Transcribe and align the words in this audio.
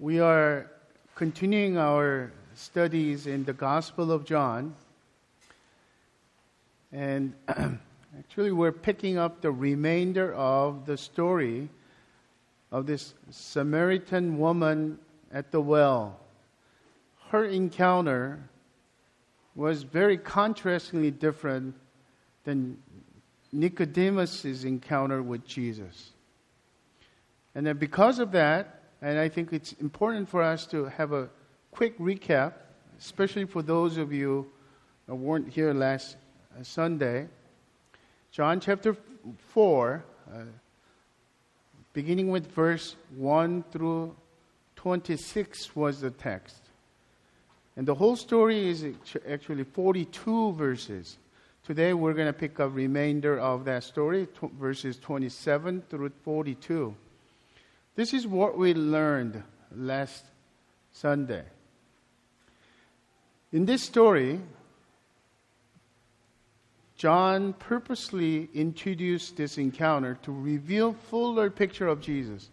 We 0.00 0.20
are 0.20 0.70
continuing 1.16 1.76
our 1.76 2.30
studies 2.54 3.26
in 3.26 3.42
the 3.42 3.52
Gospel 3.52 4.12
of 4.12 4.24
John. 4.24 4.76
And 6.92 7.34
actually, 8.16 8.52
we're 8.52 8.70
picking 8.70 9.18
up 9.18 9.40
the 9.40 9.50
remainder 9.50 10.32
of 10.34 10.86
the 10.86 10.96
story 10.96 11.68
of 12.70 12.86
this 12.86 13.12
Samaritan 13.30 14.38
woman 14.38 15.00
at 15.32 15.50
the 15.50 15.60
well. 15.60 16.20
Her 17.30 17.44
encounter 17.46 18.38
was 19.56 19.82
very 19.82 20.16
contrastingly 20.16 21.18
different 21.18 21.74
than 22.44 22.78
Nicodemus's 23.52 24.64
encounter 24.64 25.24
with 25.24 25.44
Jesus. 25.44 26.10
And 27.56 27.66
then 27.66 27.78
because 27.78 28.20
of 28.20 28.30
that, 28.30 28.77
and 29.00 29.18
I 29.18 29.28
think 29.28 29.52
it's 29.52 29.72
important 29.74 30.28
for 30.28 30.42
us 30.42 30.66
to 30.66 30.86
have 30.86 31.12
a 31.12 31.28
quick 31.70 31.98
recap, 31.98 32.54
especially 32.98 33.44
for 33.44 33.62
those 33.62 33.96
of 33.96 34.12
you 34.12 34.50
who 35.06 35.14
weren't 35.14 35.48
here 35.48 35.72
last 35.72 36.16
uh, 36.58 36.62
Sunday. 36.62 37.28
John 38.32 38.60
chapter 38.60 38.96
4, 39.50 40.04
uh, 40.32 40.38
beginning 41.92 42.28
with 42.28 42.50
verse 42.50 42.96
1 43.16 43.64
through 43.70 44.16
26 44.76 45.76
was 45.76 46.00
the 46.00 46.10
text. 46.10 46.62
And 47.76 47.86
the 47.86 47.94
whole 47.94 48.16
story 48.16 48.68
is 48.68 48.84
actually 49.28 49.62
42 49.62 50.52
verses. 50.54 51.18
Today 51.64 51.92
we're 51.92 52.14
going 52.14 52.26
to 52.26 52.32
pick 52.32 52.58
up 52.58 52.74
remainder 52.74 53.38
of 53.38 53.64
that 53.66 53.84
story, 53.84 54.26
verses 54.58 54.98
27 54.98 55.84
through 55.88 56.10
42. 56.24 56.94
This 57.98 58.14
is 58.14 58.28
what 58.28 58.56
we 58.56 58.74
learned 58.74 59.42
last 59.74 60.22
Sunday. 60.92 61.42
In 63.50 63.66
this 63.66 63.82
story, 63.82 64.40
John 66.96 67.54
purposely 67.54 68.50
introduced 68.54 69.36
this 69.36 69.58
encounter 69.58 70.16
to 70.22 70.30
reveal 70.30 70.92
fuller 70.92 71.50
picture 71.50 71.88
of 71.88 72.00
Jesus. 72.00 72.50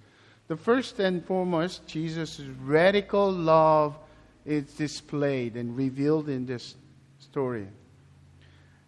The 0.47 0.57
first 0.57 0.97
and 0.97 1.23
foremost, 1.23 1.85
Jesus' 1.85 2.39
radical 2.63 3.31
love 3.31 3.99
is 4.47 4.63
displayed 4.73 5.57
and 5.57 5.77
revealed 5.77 6.27
in 6.27 6.47
this 6.47 6.73
story. 7.19 7.67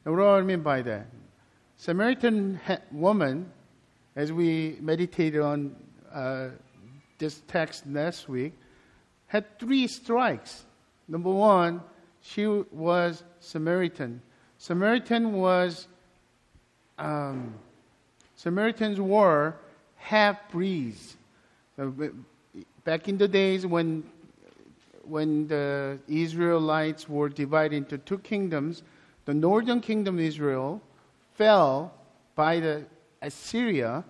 And 0.05 0.17
what 0.17 0.23
do 0.23 0.27
I 0.27 0.42
mean 0.42 0.61
by 0.61 0.81
that? 0.81 1.05
Samaritan 1.75 2.59
woman, 2.92 3.52
as 4.16 4.31
we 4.31 4.77
meditated 4.81 5.42
on 5.42 5.75
uh, 6.17 6.49
this 7.19 7.41
text 7.47 7.85
last 7.87 8.27
week, 8.27 8.53
had 9.27 9.59
three 9.59 9.87
strikes. 9.87 10.65
Number 11.07 11.29
one, 11.29 11.81
she 12.21 12.47
was 12.47 13.23
Samaritan. 13.39 14.21
Samaritan 14.57 15.33
was, 15.33 15.87
um, 16.97 17.53
Samaritans 18.35 18.99
were 18.99 19.55
half 19.95 20.37
breeds. 20.51 21.17
So 21.75 21.93
back 22.83 23.07
in 23.07 23.17
the 23.17 23.27
days 23.27 23.67
when, 23.67 24.03
when 25.03 25.47
the 25.47 25.99
Israelites 26.07 27.07
were 27.07 27.29
divided 27.29 27.75
into 27.75 27.97
two 27.99 28.17
kingdoms, 28.19 28.81
the 29.25 29.33
northern 29.33 29.81
kingdom 29.81 30.15
of 30.15 30.21
Israel 30.21 30.81
fell 31.35 31.93
by 32.35 32.59
the 32.59 32.85
Assyria 33.21 34.03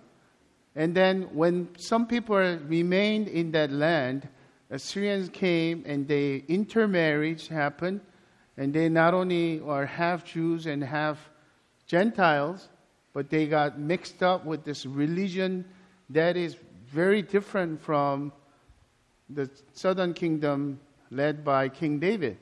and 0.78 0.94
then 0.94 1.22
when 1.34 1.68
some 1.76 2.06
people 2.06 2.36
remained 2.36 3.26
in 3.26 3.50
that 3.50 3.72
land, 3.72 4.28
Assyrians 4.70 5.28
came 5.28 5.82
and 5.84 6.06
they 6.06 6.44
intermarriage 6.46 7.48
happened, 7.48 8.00
and 8.56 8.72
they 8.72 8.88
not 8.88 9.12
only 9.12 9.60
are 9.66 9.84
half 9.84 10.24
Jews 10.24 10.66
and 10.66 10.84
half 10.84 11.18
Gentiles, 11.88 12.68
but 13.12 13.28
they 13.28 13.48
got 13.48 13.80
mixed 13.80 14.22
up 14.22 14.44
with 14.44 14.62
this 14.62 14.86
religion 14.86 15.64
that 16.10 16.36
is 16.36 16.54
very 16.86 17.22
different 17.22 17.82
from 17.82 18.30
the 19.30 19.50
southern 19.72 20.14
kingdom 20.14 20.78
led 21.10 21.44
by 21.44 21.68
King 21.68 21.98
David. 21.98 22.38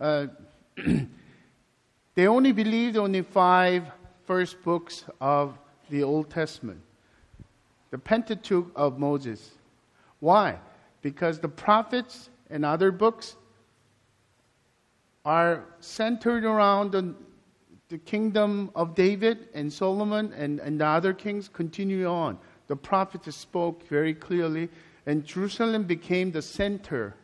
Uh, 0.00 0.26
they 2.16 2.26
only 2.26 2.50
believed 2.50 2.96
only 2.96 3.22
five 3.22 3.84
first 4.24 4.60
books 4.64 5.04
of 5.20 5.56
the 5.90 6.02
Old 6.02 6.28
Testament 6.28 6.80
the 7.90 7.98
Pentateuch 7.98 8.70
of 8.74 8.98
Moses. 8.98 9.52
Why? 10.20 10.58
Because 11.02 11.38
the 11.38 11.48
prophets 11.48 12.30
and 12.50 12.64
other 12.64 12.90
books 12.90 13.36
are 15.24 15.64
centered 15.80 16.44
around 16.44 16.92
the, 16.92 17.14
the 17.88 17.98
kingdom 17.98 18.70
of 18.74 18.94
David 18.94 19.48
and 19.54 19.72
Solomon 19.72 20.32
and, 20.32 20.60
and 20.60 20.80
the 20.80 20.86
other 20.86 21.12
kings 21.12 21.48
continue 21.48 22.06
on. 22.06 22.38
The 22.68 22.76
prophets 22.76 23.34
spoke 23.36 23.86
very 23.88 24.14
clearly, 24.14 24.68
and 25.06 25.24
Jerusalem 25.24 25.84
became 25.84 26.32
the 26.32 26.42
center 26.42 27.14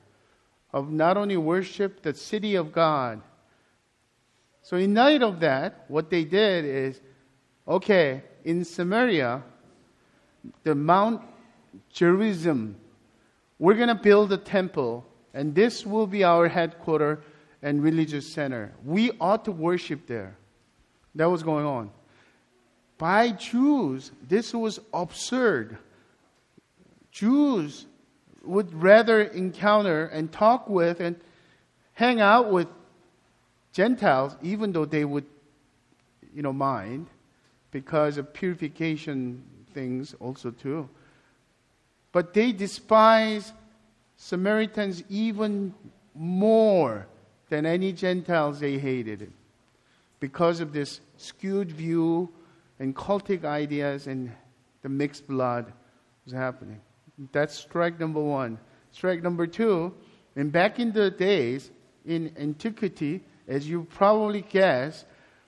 of 0.72 0.90
not 0.90 1.16
only 1.16 1.36
worship, 1.36 2.02
the 2.02 2.14
city 2.14 2.54
of 2.54 2.72
God. 2.72 3.20
So, 4.62 4.76
in 4.76 4.94
light 4.94 5.22
of 5.22 5.40
that, 5.40 5.84
what 5.88 6.08
they 6.08 6.24
did 6.24 6.64
is 6.64 7.00
okay, 7.66 8.22
in 8.44 8.64
Samaria, 8.64 9.42
the 10.64 10.74
Mount 10.74 11.22
Gerizim. 11.92 12.76
We're 13.58 13.74
going 13.74 13.88
to 13.88 13.94
build 13.94 14.32
a 14.32 14.36
temple, 14.36 15.04
and 15.34 15.54
this 15.54 15.86
will 15.86 16.06
be 16.06 16.24
our 16.24 16.48
headquarters 16.48 17.18
and 17.62 17.82
religious 17.82 18.32
center. 18.32 18.72
We 18.84 19.12
ought 19.20 19.44
to 19.44 19.52
worship 19.52 20.06
there. 20.06 20.36
That 21.14 21.30
was 21.30 21.42
going 21.42 21.66
on. 21.66 21.90
By 22.98 23.30
Jews, 23.30 24.10
this 24.28 24.54
was 24.54 24.80
absurd. 24.92 25.78
Jews 27.10 27.86
would 28.44 28.72
rather 28.74 29.22
encounter 29.22 30.06
and 30.06 30.32
talk 30.32 30.68
with 30.68 31.00
and 31.00 31.16
hang 31.94 32.20
out 32.20 32.50
with 32.50 32.68
Gentiles, 33.72 34.36
even 34.42 34.72
though 34.72 34.84
they 34.84 35.04
would, 35.04 35.26
you 36.34 36.42
know, 36.42 36.52
mind 36.52 37.08
because 37.70 38.18
of 38.18 38.32
purification 38.32 39.42
things 39.72 40.14
also 40.20 40.50
too. 40.50 40.88
But 42.12 42.34
they 42.34 42.52
despise 42.52 43.52
Samaritans 44.16 45.02
even 45.08 45.74
more 46.14 47.06
than 47.48 47.66
any 47.66 47.92
Gentiles 47.92 48.60
they 48.60 48.78
hated 48.78 49.32
because 50.20 50.60
of 50.60 50.72
this 50.72 51.00
skewed 51.16 51.72
view 51.72 52.28
and 52.78 52.94
cultic 52.94 53.44
ideas 53.44 54.06
and 54.06 54.32
the 54.82 54.88
mixed 54.88 55.26
blood 55.26 55.72
was 56.24 56.32
happening. 56.32 56.80
That's 57.32 57.54
strike 57.54 57.98
number 57.98 58.20
one. 58.20 58.58
Strike 58.92 59.22
number 59.22 59.46
two, 59.46 59.94
and 60.36 60.52
back 60.52 60.78
in 60.78 60.92
the 60.92 61.10
days, 61.10 61.70
in 62.04 62.32
antiquity, 62.38 63.22
as 63.48 63.68
you 63.68 63.86
probably 63.90 64.42
guess, 64.42 65.04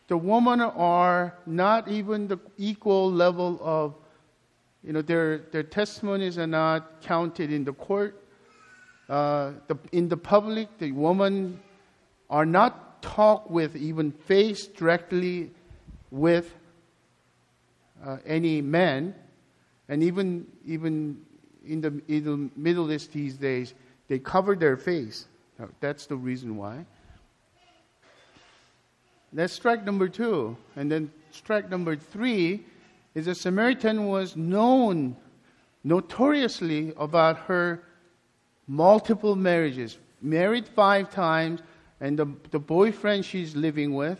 the 0.09 0.17
women 0.17 0.61
are 0.61 1.35
not 1.47 1.89
even 1.89 2.29
the 2.29 2.39
equal 2.56 3.11
level 3.11 3.59
of 3.62 3.95
you 4.84 4.93
know, 4.93 5.00
their, 5.00 5.39
their 5.50 5.62
testimonies 5.62 6.37
are 6.37 6.47
not 6.47 7.00
counted 7.00 7.50
in 7.50 7.65
the 7.65 7.72
court. 7.72 8.22
Uh, 9.09 9.53
the, 9.67 9.77
in 9.93 10.09
the 10.09 10.17
public, 10.17 10.69
the 10.78 10.93
women 10.93 11.59
are 12.28 12.45
not 12.45 13.03
talked 13.03 13.50
with, 13.50 13.77
even 13.77 14.12
faced 14.12 14.75
directly 14.75 15.50
with 16.11 16.55
uh, 18.05 18.19
any 18.27 18.61
man. 18.61 19.15
And 19.89 20.03
even, 20.03 20.47
even 20.67 21.21
in 21.67 21.81
the, 21.81 22.03
in 22.09 22.25
the 22.25 22.50
Middle 22.61 22.93
East 22.93 23.12
these 23.12 23.35
days, 23.35 23.75
they 24.09 24.19
cover 24.19 24.55
their 24.55 24.76
face. 24.76 25.26
Now, 25.59 25.69
that's 25.81 26.06
the 26.06 26.17
reason 26.17 26.56
why. 26.56 26.85
That's 29.32 29.53
strike 29.53 29.85
number 29.85 30.09
two. 30.09 30.56
And 30.76 30.93
then 30.93 31.11
strike 31.31 31.70
number 31.70 31.97
three 31.97 32.64
is 33.14 33.26
a 33.26 33.34
Samaritan 33.34 34.06
was 34.06 34.37
known 34.37 35.16
notoriously 35.84 36.93
about 36.96 37.38
her 37.38 37.82
multiple 38.66 39.37
marriages, 39.37 39.99
married 40.20 40.66
five 40.66 41.11
times, 41.11 41.61
and 42.00 42.19
the, 42.19 42.26
the 42.50 42.58
boyfriend 42.58 43.25
she's 43.25 43.55
living 43.55 43.94
with, 43.94 44.19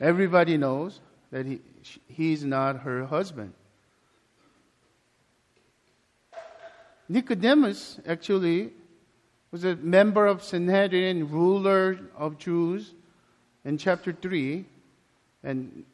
everybody 0.00 0.56
knows 0.56 1.00
that 1.30 1.46
he, 1.46 1.60
he's 2.08 2.44
not 2.44 2.80
her 2.80 3.04
husband. 3.04 3.52
Nicodemus 7.08 7.98
actually 8.06 8.70
was 9.50 9.64
a 9.64 9.74
member 9.76 10.26
of 10.26 10.44
Sanhedrin, 10.44 11.28
ruler 11.28 11.98
of 12.16 12.38
Jews 12.38 12.94
in 13.64 13.76
chapter 13.76 14.12
3. 14.12 14.64
And 15.42 15.84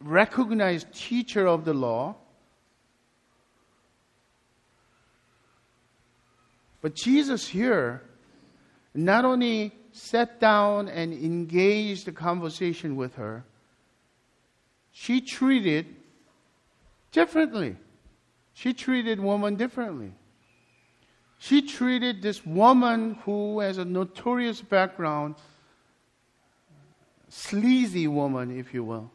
recognized 0.00 0.92
teacher 0.92 1.46
of 1.46 1.64
the 1.64 1.74
law. 1.74 2.16
But 6.80 6.94
Jesus 6.94 7.46
here 7.46 8.02
not 8.94 9.24
only 9.24 9.72
sat 9.92 10.40
down 10.40 10.88
and 10.88 11.12
engaged 11.12 12.06
the 12.06 12.12
conversation 12.12 12.96
with 12.96 13.14
her, 13.16 13.44
she 14.92 15.20
treated 15.20 15.86
differently. 17.12 17.76
She 18.54 18.72
treated 18.72 19.20
woman 19.20 19.56
differently. 19.56 20.12
She 21.38 21.62
treated 21.62 22.20
this 22.20 22.44
woman 22.44 23.14
who 23.24 23.60
has 23.60 23.78
a 23.78 23.84
notorious 23.84 24.60
background, 24.60 25.36
sleazy 27.28 28.06
woman, 28.06 28.58
if 28.58 28.74
you 28.74 28.84
will. 28.84 29.10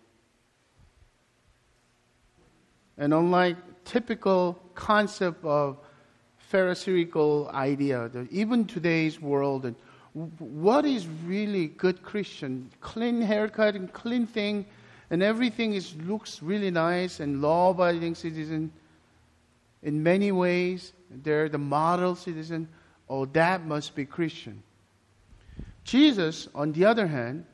And 2.98 3.14
unlike 3.14 3.58
typical 3.84 4.60
concept 4.74 5.44
of 5.44 5.78
Pharisaical 6.38 7.50
idea, 7.54 8.10
even 8.32 8.66
today's 8.66 9.20
world, 9.20 9.66
and 9.66 9.76
what 10.40 10.86
is 10.86 11.08
really 11.26 11.68
good 11.68 12.02
Christian? 12.04 12.72
Clean 12.80 13.22
haircut 13.22 13.76
and 13.76 13.92
clean 13.92 14.26
thing, 14.26 14.66
and 15.10 15.22
everything 15.22 15.74
is 15.74 15.96
looks 16.08 16.42
really 16.42 16.72
nice 16.72 17.20
and 17.20 17.42
law-abiding 17.42 18.16
citizen. 18.16 18.72
In 19.84 20.02
many 20.02 20.32
ways, 20.32 20.94
they're 21.10 21.50
the 21.50 21.58
model 21.58 22.16
citizen. 22.16 22.70
Oh, 23.10 23.26
that 23.26 23.66
must 23.66 23.94
be 23.94 24.06
Christian. 24.06 24.64
Jesus, 25.84 26.48
on 26.56 26.72
the 26.72 26.86
other 26.86 27.08
hand, 27.08 27.46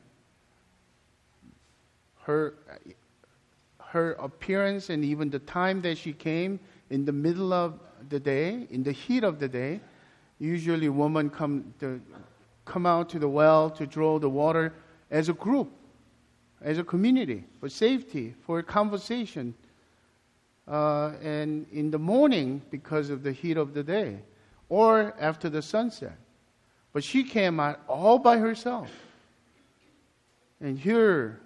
her 2.22 2.54
her 3.92 4.12
appearance 4.14 4.88
and 4.88 5.04
even 5.04 5.28
the 5.28 5.38
time 5.40 5.82
that 5.82 5.98
she 5.98 6.14
came 6.14 6.58
in 6.88 7.04
the 7.04 7.12
middle 7.12 7.52
of 7.52 7.78
the 8.08 8.18
day, 8.18 8.66
in 8.70 8.82
the 8.82 8.90
heat 8.90 9.22
of 9.22 9.38
the 9.38 9.46
day, 9.46 9.80
usually 10.38 10.88
women 10.88 11.28
come 11.28 11.74
to, 11.78 12.00
come 12.64 12.86
out 12.86 13.10
to 13.10 13.18
the 13.18 13.28
well 13.28 13.68
to 13.68 13.86
draw 13.86 14.18
the 14.18 14.30
water 14.30 14.72
as 15.10 15.28
a 15.28 15.34
group, 15.34 15.70
as 16.62 16.78
a 16.78 16.84
community, 16.84 17.44
for 17.60 17.68
safety, 17.68 18.34
for 18.46 18.62
conversation. 18.62 19.54
Uh, 20.66 21.12
and 21.22 21.66
in 21.70 21.90
the 21.90 21.98
morning 21.98 22.62
because 22.70 23.10
of 23.10 23.22
the 23.22 23.32
heat 23.32 23.58
of 23.58 23.74
the 23.74 23.82
day, 23.82 24.16
or 24.70 25.14
after 25.20 25.50
the 25.50 25.60
sunset. 25.60 26.16
But 26.94 27.04
she 27.04 27.24
came 27.24 27.60
out 27.60 27.78
all 27.88 28.18
by 28.18 28.38
herself. 28.38 28.90
And 30.62 30.78
here, 30.78 31.41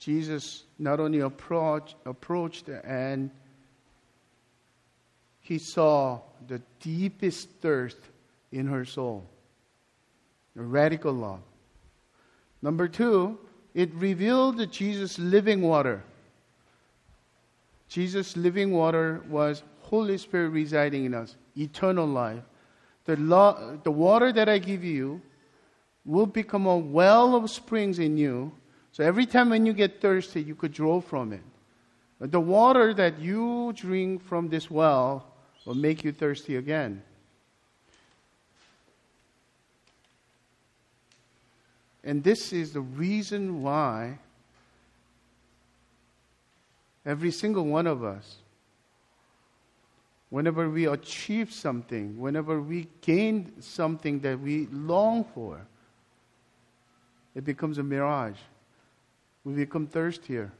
Jesus 0.00 0.64
not 0.78 0.98
only 0.98 1.20
approach, 1.20 1.94
approached 2.06 2.68
and 2.68 3.30
he 5.40 5.58
saw 5.58 6.20
the 6.48 6.60
deepest 6.80 7.50
thirst 7.60 7.98
in 8.50 8.66
her 8.66 8.84
soul, 8.86 9.26
radical 10.54 11.12
love. 11.12 11.40
Number 12.62 12.88
two, 12.88 13.38
it 13.74 13.92
revealed 13.94 14.70
Jesus' 14.72 15.18
living 15.18 15.60
water. 15.60 16.02
Jesus' 17.88 18.36
living 18.36 18.72
water 18.72 19.22
was 19.28 19.62
Holy 19.82 20.16
Spirit 20.16 20.48
residing 20.48 21.04
in 21.04 21.12
us, 21.12 21.36
eternal 21.56 22.06
life. 22.06 22.42
The, 23.04 23.16
lo- 23.16 23.78
the 23.82 23.90
water 23.90 24.32
that 24.32 24.48
I 24.48 24.58
give 24.58 24.82
you 24.82 25.20
will 26.06 26.26
become 26.26 26.64
a 26.66 26.78
well 26.78 27.34
of 27.34 27.50
springs 27.50 27.98
in 27.98 28.16
you 28.16 28.52
so 28.92 29.04
every 29.04 29.26
time 29.26 29.50
when 29.50 29.66
you 29.66 29.72
get 29.72 30.00
thirsty, 30.00 30.42
you 30.42 30.54
could 30.54 30.72
draw 30.72 31.00
from 31.00 31.32
it. 31.32 31.42
But 32.18 32.32
The 32.32 32.40
water 32.40 32.92
that 32.94 33.18
you 33.18 33.72
drink 33.74 34.22
from 34.22 34.48
this 34.48 34.70
well 34.70 35.26
will 35.64 35.74
make 35.74 36.04
you 36.04 36.12
thirsty 36.12 36.56
again. 36.56 37.02
And 42.02 42.24
this 42.24 42.52
is 42.52 42.72
the 42.72 42.80
reason 42.80 43.62
why 43.62 44.18
every 47.04 47.30
single 47.30 47.64
one 47.64 47.86
of 47.86 48.02
us, 48.02 48.36
whenever 50.30 50.68
we 50.68 50.86
achieve 50.86 51.52
something, 51.52 52.18
whenever 52.18 52.60
we 52.60 52.88
gain 53.02 53.60
something 53.60 54.20
that 54.20 54.40
we 54.40 54.66
long 54.66 55.24
for, 55.24 55.60
it 57.34 57.44
becomes 57.44 57.78
a 57.78 57.82
mirage. 57.82 58.38
We 59.44 59.54
become 59.54 59.86
thirstier. 59.86 60.52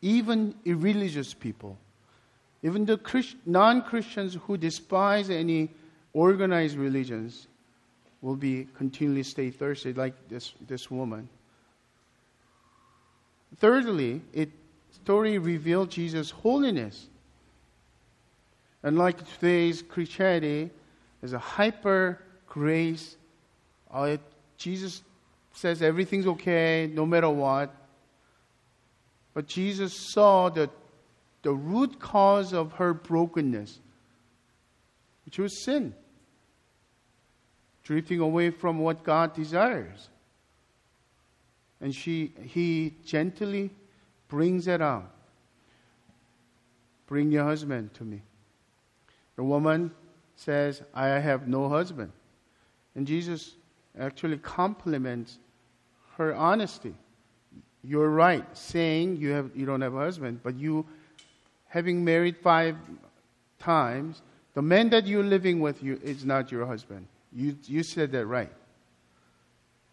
Even 0.00 0.54
irreligious 0.64 1.34
people, 1.34 1.78
even 2.62 2.84
the 2.84 2.98
non 3.46 3.82
Christians 3.82 4.36
who 4.46 4.56
despise 4.56 5.30
any 5.30 5.70
organized 6.12 6.76
religions, 6.76 7.46
will 8.20 8.36
be 8.36 8.68
continually 8.76 9.24
stay 9.24 9.50
thirsty, 9.50 9.92
like 9.92 10.14
this, 10.28 10.52
this 10.66 10.90
woman. 10.90 11.28
Thirdly, 13.58 14.22
it 14.32 14.50
story 14.92 15.38
revealed 15.38 15.90
Jesus' 15.90 16.30
holiness. 16.30 17.08
Unlike 18.84 19.18
today's 19.34 19.82
Christianity, 19.82 20.70
there's 21.20 21.32
a 21.32 21.38
hyper 21.38 22.20
grace. 22.46 23.16
Uh, 23.90 24.16
Jesus 24.56 25.02
says 25.52 25.82
everything's 25.82 26.26
okay 26.26 26.90
no 26.92 27.06
matter 27.06 27.30
what. 27.30 27.74
But 29.34 29.46
Jesus 29.46 29.94
saw 29.94 30.48
the, 30.48 30.70
the 31.42 31.52
root 31.52 31.98
cause 31.98 32.52
of 32.52 32.72
her 32.72 32.92
brokenness, 32.92 33.78
which 35.24 35.38
was 35.38 35.64
sin, 35.64 35.94
drifting 37.84 38.20
away 38.20 38.50
from 38.50 38.78
what 38.78 39.04
God 39.04 39.34
desires. 39.34 40.08
And 41.80 41.94
she, 41.94 42.32
he 42.42 42.94
gently 43.04 43.70
brings 44.28 44.68
it 44.68 44.80
out. 44.80 45.10
Bring 47.06 47.30
your 47.30 47.44
husband 47.44 47.92
to 47.94 48.04
me. 48.04 48.22
The 49.36 49.44
woman 49.44 49.90
says, 50.36 50.82
I 50.94 51.06
have 51.06 51.48
no 51.48 51.68
husband. 51.68 52.12
And 52.94 53.06
Jesus 53.06 53.54
actually 53.98 54.38
compliments 54.38 55.38
her 56.16 56.34
honesty. 56.34 56.94
You're 57.84 58.10
right, 58.10 58.44
saying 58.56 59.16
you, 59.16 59.30
have, 59.30 59.50
you 59.54 59.66
don't 59.66 59.80
have 59.80 59.94
a 59.94 59.98
husband, 59.98 60.40
but 60.42 60.56
you, 60.56 60.86
having 61.68 62.04
married 62.04 62.36
five 62.36 62.76
times, 63.58 64.22
the 64.54 64.62
man 64.62 64.90
that 64.90 65.06
you're 65.06 65.24
living 65.24 65.60
with 65.60 65.82
you 65.82 65.98
is 66.02 66.24
not 66.24 66.52
your 66.52 66.66
husband. 66.66 67.06
You, 67.32 67.56
you 67.64 67.82
said 67.82 68.12
that 68.12 68.26
right. 68.26 68.52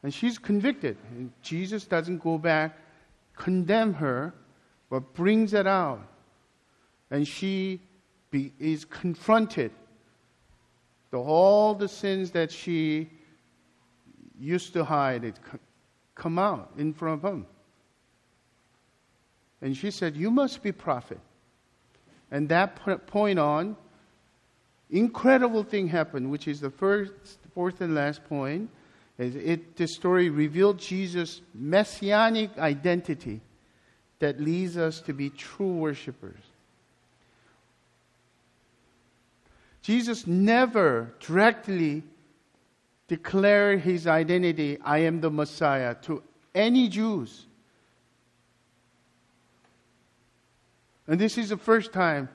And 0.04 0.14
she's 0.14 0.38
convicted. 0.38 0.98
And 1.12 1.32
Jesus 1.42 1.86
doesn't 1.86 2.20
go 2.20 2.38
back, 2.38 2.78
condemn 3.36 3.94
her, 3.96 4.34
but 4.90 5.14
brings 5.14 5.54
it 5.54 5.68
out. 5.68 6.02
And 7.10 7.28
she 7.28 7.82
be, 8.30 8.54
is 8.60 8.86
confronted. 8.86 9.72
The, 11.12 11.18
all 11.18 11.74
the 11.74 11.88
sins 11.88 12.32
that 12.32 12.52
she 12.52 13.10
used 14.40 14.74
to 14.74 14.84
hide, 14.84 15.24
it 15.24 15.40
come 16.20 16.38
out 16.38 16.72
in 16.78 16.94
front 16.94 17.24
of 17.24 17.34
him. 17.34 17.46
And 19.62 19.76
she 19.76 19.90
said, 19.90 20.16
You 20.16 20.30
must 20.30 20.62
be 20.62 20.72
prophet. 20.72 21.20
And 22.32 22.48
that 22.50 22.76
point 23.08 23.40
on, 23.40 23.76
incredible 24.92 25.64
thing 25.64 25.88
happened, 25.88 26.30
which 26.30 26.48
is 26.48 26.60
the 26.60 26.70
first, 26.70 27.40
fourth 27.56 27.82
and 27.82 27.96
last 27.96 28.24
point. 28.26 28.70
Is 29.18 29.36
it, 29.36 29.76
this 29.76 29.96
story 29.96 30.30
revealed 30.30 30.78
Jesus' 30.78 31.42
messianic 31.54 32.58
identity 32.58 33.42
that 34.20 34.40
leads 34.40 34.78
us 34.78 35.02
to 35.02 35.14
be 35.14 35.30
true 35.30 35.74
worshippers. 35.74 36.40
Jesus 39.82 40.28
never 40.28 41.14
directly 41.20 42.04
declared 43.10 43.82
his 43.82 44.08
identity, 44.08 44.78
I 44.82 45.00
am 45.00 45.20
the 45.20 45.30
Messiah, 45.30 45.96
to 46.04 46.24
any 46.56 46.88
Jews. 46.88 47.48
And 51.08 51.20
this 51.20 51.38
is 51.38 51.50
the 51.50 51.58
first 51.58 51.92
time 51.92 52.30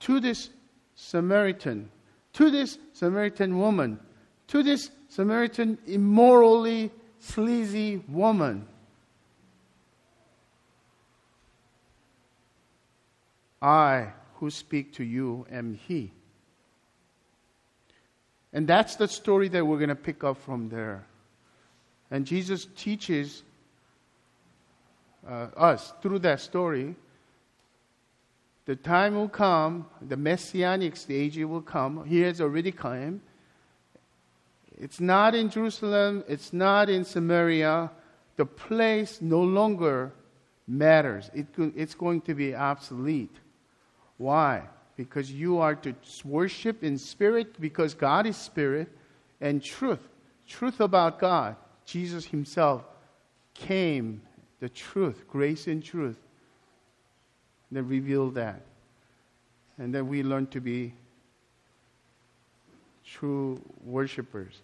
to 0.00 0.20
this 0.20 0.50
Samaritan, 0.94 1.90
to 2.34 2.50
this 2.50 2.78
Samaritan 2.92 3.58
woman, 3.58 3.98
to 4.48 4.62
this 4.62 4.90
Samaritan 5.08 5.78
immorally 5.86 6.92
sleazy 7.18 7.96
woman. 8.06 8.68
I 13.62 14.12
who 14.34 14.50
speak 14.50 14.92
to 14.94 15.04
you 15.04 15.46
am 15.50 15.74
he. 15.74 16.12
And 18.52 18.66
that's 18.66 18.96
the 18.96 19.08
story 19.08 19.48
that 19.48 19.64
we're 19.64 19.76
going 19.76 19.88
to 19.88 19.94
pick 19.94 20.24
up 20.24 20.38
from 20.38 20.68
there. 20.68 21.04
And 22.10 22.26
Jesus 22.26 22.66
teaches 22.76 23.42
uh, 25.28 25.48
us 25.56 25.92
through 26.00 26.20
that 26.20 26.40
story 26.40 26.96
the 28.68 28.76
time 28.76 29.14
will 29.14 29.30
come, 29.30 29.86
the 30.06 30.18
messianic 30.18 30.94
stage 30.94 31.38
will 31.38 31.62
come. 31.62 32.04
He 32.04 32.20
has 32.20 32.38
already 32.38 32.70
come. 32.70 33.22
It's 34.76 35.00
not 35.00 35.34
in 35.34 35.48
Jerusalem, 35.48 36.22
it's 36.28 36.52
not 36.52 36.90
in 36.90 37.06
Samaria. 37.06 37.90
The 38.36 38.44
place 38.44 39.22
no 39.22 39.40
longer 39.40 40.12
matters. 40.66 41.30
It, 41.32 41.46
it's 41.56 41.94
going 41.94 42.20
to 42.22 42.34
be 42.34 42.54
obsolete. 42.54 43.34
Why? 44.18 44.64
Because 44.98 45.32
you 45.32 45.58
are 45.58 45.76
to 45.76 45.94
worship 46.24 46.84
in 46.84 46.98
spirit, 46.98 47.58
because 47.60 47.94
God 47.94 48.26
is 48.26 48.36
spirit, 48.36 48.88
and 49.40 49.62
truth. 49.62 50.06
Truth 50.46 50.80
about 50.80 51.18
God. 51.18 51.56
Jesus 51.86 52.26
Himself 52.26 52.84
came, 53.54 54.20
the 54.60 54.68
truth, 54.68 55.24
grace 55.28 55.68
and 55.68 55.82
truth, 55.82 56.18
that 57.70 57.84
revealed 57.84 58.34
that. 58.34 58.60
And 59.78 59.94
then 59.94 60.08
we 60.08 60.22
learn 60.22 60.48
to 60.48 60.60
be 60.60 60.92
true 63.06 63.62
worshippers. 63.84 64.60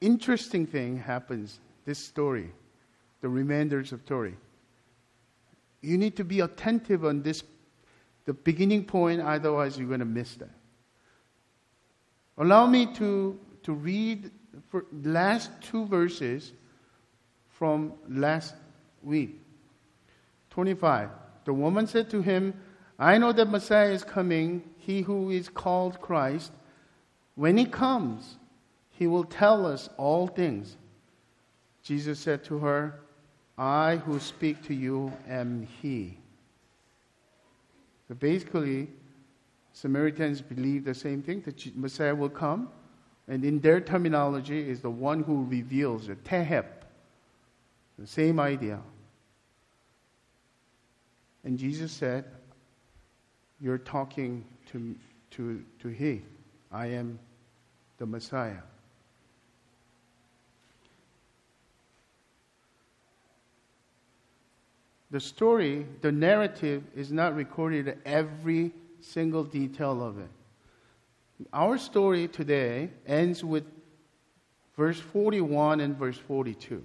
Interesting 0.00 0.66
thing 0.66 0.98
happens, 0.98 1.58
this 1.86 1.98
story, 1.98 2.52
the 3.22 3.28
remainders 3.28 3.92
of 3.92 4.02
story. 4.02 4.36
You 5.80 5.96
need 5.96 6.16
to 6.16 6.24
be 6.24 6.40
attentive 6.40 7.04
on 7.04 7.22
this, 7.22 7.42
the 8.24 8.32
beginning 8.32 8.84
point, 8.84 9.20
otherwise 9.20 9.78
you're 9.78 9.88
going 9.88 10.00
to 10.00 10.06
miss 10.06 10.34
that. 10.36 10.50
Allow 12.38 12.66
me 12.66 12.86
to, 12.94 13.38
to 13.64 13.72
read 13.72 14.30
for 14.68 14.86
last 15.02 15.50
two 15.60 15.86
verses 15.86 16.52
from 17.48 17.92
last 18.08 18.54
week. 19.02 19.40
25. 20.50 21.10
The 21.44 21.52
woman 21.52 21.86
said 21.86 22.10
to 22.10 22.22
him, 22.22 22.54
I 22.98 23.18
know 23.18 23.32
that 23.32 23.50
Messiah 23.50 23.90
is 23.90 24.04
coming, 24.04 24.62
he 24.78 25.02
who 25.02 25.30
is 25.30 25.48
called 25.48 26.00
Christ. 26.00 26.52
When 27.34 27.56
he 27.56 27.64
comes, 27.64 28.36
he 28.90 29.06
will 29.06 29.24
tell 29.24 29.64
us 29.64 29.88
all 29.96 30.26
things. 30.26 30.76
Jesus 31.82 32.18
said 32.18 32.44
to 32.44 32.58
her, 32.58 33.00
I 33.56 33.96
who 33.96 34.18
speak 34.20 34.62
to 34.64 34.74
you 34.74 35.12
am 35.28 35.66
he. 35.80 36.19
Basically, 38.14 38.88
Samaritans 39.72 40.40
believe 40.40 40.84
the 40.84 40.94
same 40.94 41.22
thing 41.22 41.42
that 41.42 41.76
Messiah 41.76 42.14
will 42.14 42.28
come, 42.28 42.68
and 43.28 43.44
in 43.44 43.60
their 43.60 43.80
terminology, 43.80 44.68
is 44.68 44.80
the 44.80 44.90
one 44.90 45.22
who 45.22 45.44
reveals 45.44 46.08
the 46.08 46.16
Taheb, 46.16 46.66
the 47.98 48.06
same 48.06 48.40
idea. 48.40 48.80
And 51.44 51.58
Jesus 51.58 51.92
said, 51.92 52.24
You're 53.60 53.78
talking 53.78 54.44
to, 54.72 54.96
to, 55.32 55.64
to 55.78 55.88
He. 55.88 56.22
I 56.72 56.86
am 56.86 57.18
the 57.98 58.06
Messiah. 58.06 58.62
The 65.10 65.20
story, 65.20 65.86
the 66.02 66.12
narrative, 66.12 66.84
is 66.94 67.10
not 67.10 67.34
recorded 67.34 67.98
every 68.04 68.72
single 69.00 69.42
detail 69.42 70.02
of 70.02 70.18
it. 70.18 70.30
Our 71.52 71.78
story 71.78 72.28
today 72.28 72.90
ends 73.06 73.42
with 73.42 73.64
verse 74.76 75.00
41 75.00 75.80
and 75.80 75.96
verse 75.96 76.16
42. 76.16 76.84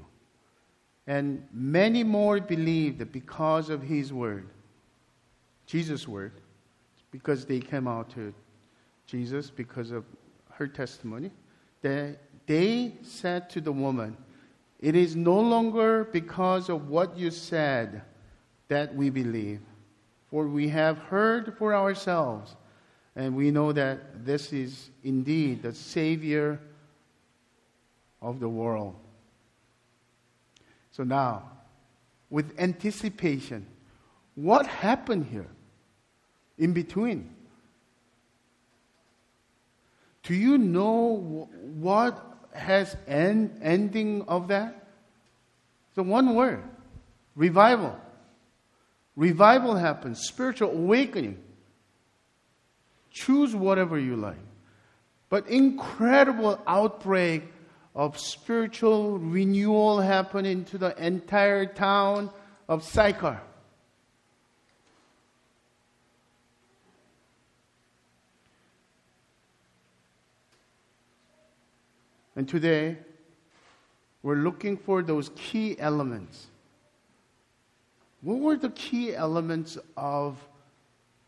And 1.07 1.47
many 1.53 2.03
more 2.03 2.39
believed 2.39 3.11
because 3.11 3.69
of 3.69 3.83
his 3.83 4.11
word, 4.11 4.47
Jesus' 5.67 6.07
word, 6.07 6.31
because 7.11 7.45
they 7.45 7.59
came 7.59 7.87
out 7.87 8.09
to 8.11 8.33
Jesus 9.05 9.51
because 9.51 9.91
of 9.91 10.03
her 10.53 10.67
testimony. 10.67 11.29
They, 11.83 12.15
they 12.47 12.93
said 13.03 13.51
to 13.51 13.61
the 13.61 13.71
woman, 13.71 14.17
It 14.79 14.95
is 14.95 15.15
no 15.15 15.39
longer 15.39 16.05
because 16.05 16.69
of 16.69 16.89
what 16.89 17.15
you 17.15 17.29
said 17.29 18.01
that 18.67 18.95
we 18.95 19.09
believe, 19.09 19.61
for 20.29 20.47
we 20.47 20.67
have 20.69 20.97
heard 20.97 21.57
for 21.57 21.75
ourselves, 21.75 22.55
and 23.15 23.35
we 23.35 23.51
know 23.51 23.71
that 23.71 24.25
this 24.25 24.51
is 24.51 24.89
indeed 25.03 25.61
the 25.61 25.73
Savior 25.73 26.59
of 28.21 28.39
the 28.39 28.49
world. 28.49 28.95
So 30.91 31.03
now, 31.03 31.51
with 32.29 32.53
anticipation, 32.59 33.65
what 34.35 34.65
happened 34.65 35.27
here 35.31 35.47
in 36.57 36.73
between? 36.73 37.29
Do 40.23 40.33
you 40.33 40.57
know 40.57 41.49
what 41.61 42.21
has 42.53 42.97
end, 43.07 43.59
ending 43.61 44.23
of 44.27 44.47
that? 44.47 44.87
The 45.93 46.03
one 46.03 46.33
word, 46.35 46.63
revival. 47.35 47.95
Revival 49.15 49.75
happens, 49.75 50.19
spiritual 50.19 50.71
awakening. 50.71 51.41
Choose 53.11 53.55
whatever 53.55 53.97
you 53.97 54.15
like. 54.17 54.35
But 55.29 55.47
incredible 55.47 56.61
outbreak 56.67 57.43
of 57.95 58.19
spiritual 58.19 59.17
renewal 59.17 60.01
happening 60.01 60.65
to 60.65 60.77
the 60.77 61.01
entire 61.03 61.65
town 61.65 62.29
of 62.67 62.83
Sychar. 62.83 63.41
And 72.35 72.49
today, 72.49 72.97
we're 74.21 74.35
looking 74.35 74.75
for 74.75 75.01
those 75.01 75.29
key 75.35 75.79
elements. 75.79 76.47
What 78.25 78.39
were 78.39 78.55
the 78.55 78.71
key 78.71 79.13
elements 79.13 79.77
of 79.95 80.35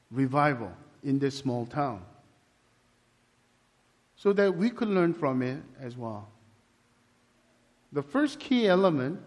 revival 0.09 0.71
in 1.03 1.19
this 1.19 1.37
small 1.37 1.67
town? 1.67 2.01
So 4.15 4.33
that 4.33 4.57
we 4.57 4.71
could 4.71 4.87
learn 4.87 5.13
from 5.13 5.43
it 5.43 5.61
as 5.79 5.95
well. 5.95 6.27
The 7.93 8.01
first 8.01 8.39
key 8.39 8.67
element 8.67 9.19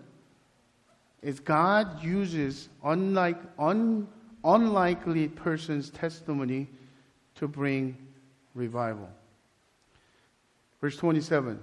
is 1.22 1.38
God 1.38 2.02
uses 2.02 2.70
unlike, 2.82 3.38
un, 3.56 4.08
unlikely 4.42 5.28
person's 5.28 5.90
testimony 5.90 6.66
to 7.36 7.46
bring 7.46 7.96
revival. 8.52 9.08
Verse 10.80 10.96
27 10.96 11.60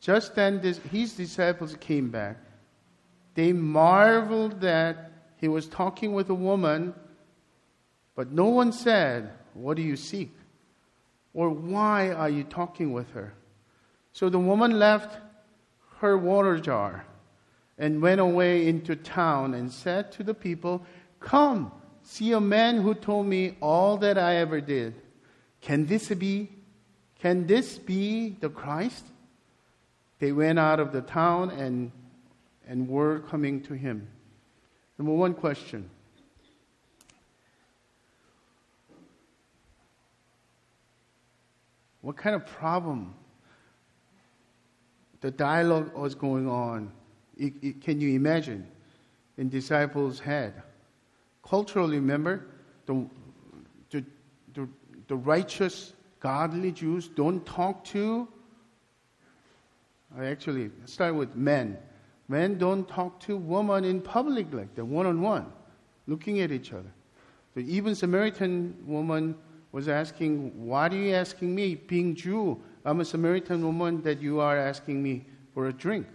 Just 0.00 0.34
then 0.34 0.62
this, 0.62 0.78
his 0.90 1.12
disciples 1.12 1.76
came 1.78 2.08
back. 2.08 2.38
They 3.34 3.52
marveled 3.52 4.58
that 4.62 5.11
he 5.42 5.48
was 5.48 5.66
talking 5.66 6.12
with 6.12 6.30
a 6.30 6.34
woman, 6.34 6.94
but 8.14 8.30
no 8.30 8.46
one 8.46 8.70
said, 8.72 9.32
What 9.54 9.76
do 9.76 9.82
you 9.82 9.96
seek? 9.96 10.30
Or 11.34 11.50
why 11.50 12.12
are 12.12 12.30
you 12.30 12.44
talking 12.44 12.92
with 12.92 13.10
her? 13.10 13.34
So 14.12 14.28
the 14.28 14.38
woman 14.38 14.78
left 14.78 15.18
her 15.98 16.16
water 16.16 16.60
jar 16.60 17.06
and 17.76 18.00
went 18.00 18.20
away 18.20 18.68
into 18.68 18.94
town 18.94 19.54
and 19.54 19.72
said 19.72 20.12
to 20.12 20.22
the 20.22 20.32
people, 20.32 20.86
Come, 21.18 21.72
see 22.04 22.30
a 22.30 22.40
man 22.40 22.80
who 22.80 22.94
told 22.94 23.26
me 23.26 23.56
all 23.60 23.96
that 23.96 24.16
I 24.16 24.36
ever 24.36 24.60
did. 24.60 24.94
Can 25.60 25.86
this 25.86 26.08
be? 26.10 26.50
Can 27.18 27.48
this 27.48 27.78
be 27.78 28.36
the 28.40 28.48
Christ? 28.48 29.06
They 30.20 30.30
went 30.30 30.60
out 30.60 30.78
of 30.78 30.92
the 30.92 31.02
town 31.02 31.50
and, 31.50 31.90
and 32.68 32.88
were 32.88 33.18
coming 33.18 33.60
to 33.62 33.74
him. 33.74 34.06
Number 35.02 35.14
one 35.14 35.34
question 35.34 35.90
What 42.02 42.16
kind 42.16 42.36
of 42.36 42.46
problem 42.46 43.12
the 45.20 45.32
dialogue 45.32 45.92
was 45.96 46.14
going 46.14 46.48
on. 46.48 46.92
It, 47.36 47.54
it, 47.62 47.80
can 47.80 48.00
you 48.00 48.10
imagine 48.10 48.64
in 49.38 49.48
disciples' 49.48 50.20
head? 50.20 50.62
Culturally, 51.44 51.96
remember, 51.96 52.46
the, 52.86 53.04
the, 53.90 54.04
the, 54.54 54.68
the 55.08 55.16
righteous, 55.16 55.94
godly 56.20 56.70
Jews 56.70 57.08
don't 57.08 57.44
talk 57.44 57.84
to. 57.86 58.28
Actually, 60.16 60.70
start 60.86 61.16
with 61.16 61.34
men. 61.34 61.76
Men 62.32 62.56
don't 62.56 62.88
talk 62.88 63.20
to 63.26 63.36
women 63.36 63.84
in 63.84 64.00
public 64.00 64.54
like 64.54 64.74
that, 64.76 64.86
one 64.86 65.04
on 65.04 65.20
one, 65.20 65.52
looking 66.06 66.40
at 66.40 66.50
each 66.50 66.72
other. 66.72 66.90
So 67.52 67.60
even 67.60 67.94
Samaritan 67.94 68.74
woman 68.86 69.36
was 69.70 69.86
asking, 69.86 70.66
"Why 70.66 70.88
are 70.88 70.94
you 70.94 71.12
asking 71.12 71.54
me, 71.54 71.74
being 71.74 72.14
Jew? 72.14 72.58
I'm 72.86 73.00
a 73.00 73.04
Samaritan 73.04 73.62
woman 73.62 74.00
that 74.04 74.22
you 74.22 74.40
are 74.40 74.56
asking 74.56 75.02
me 75.02 75.26
for 75.52 75.68
a 75.68 75.74
drink. 75.74 76.06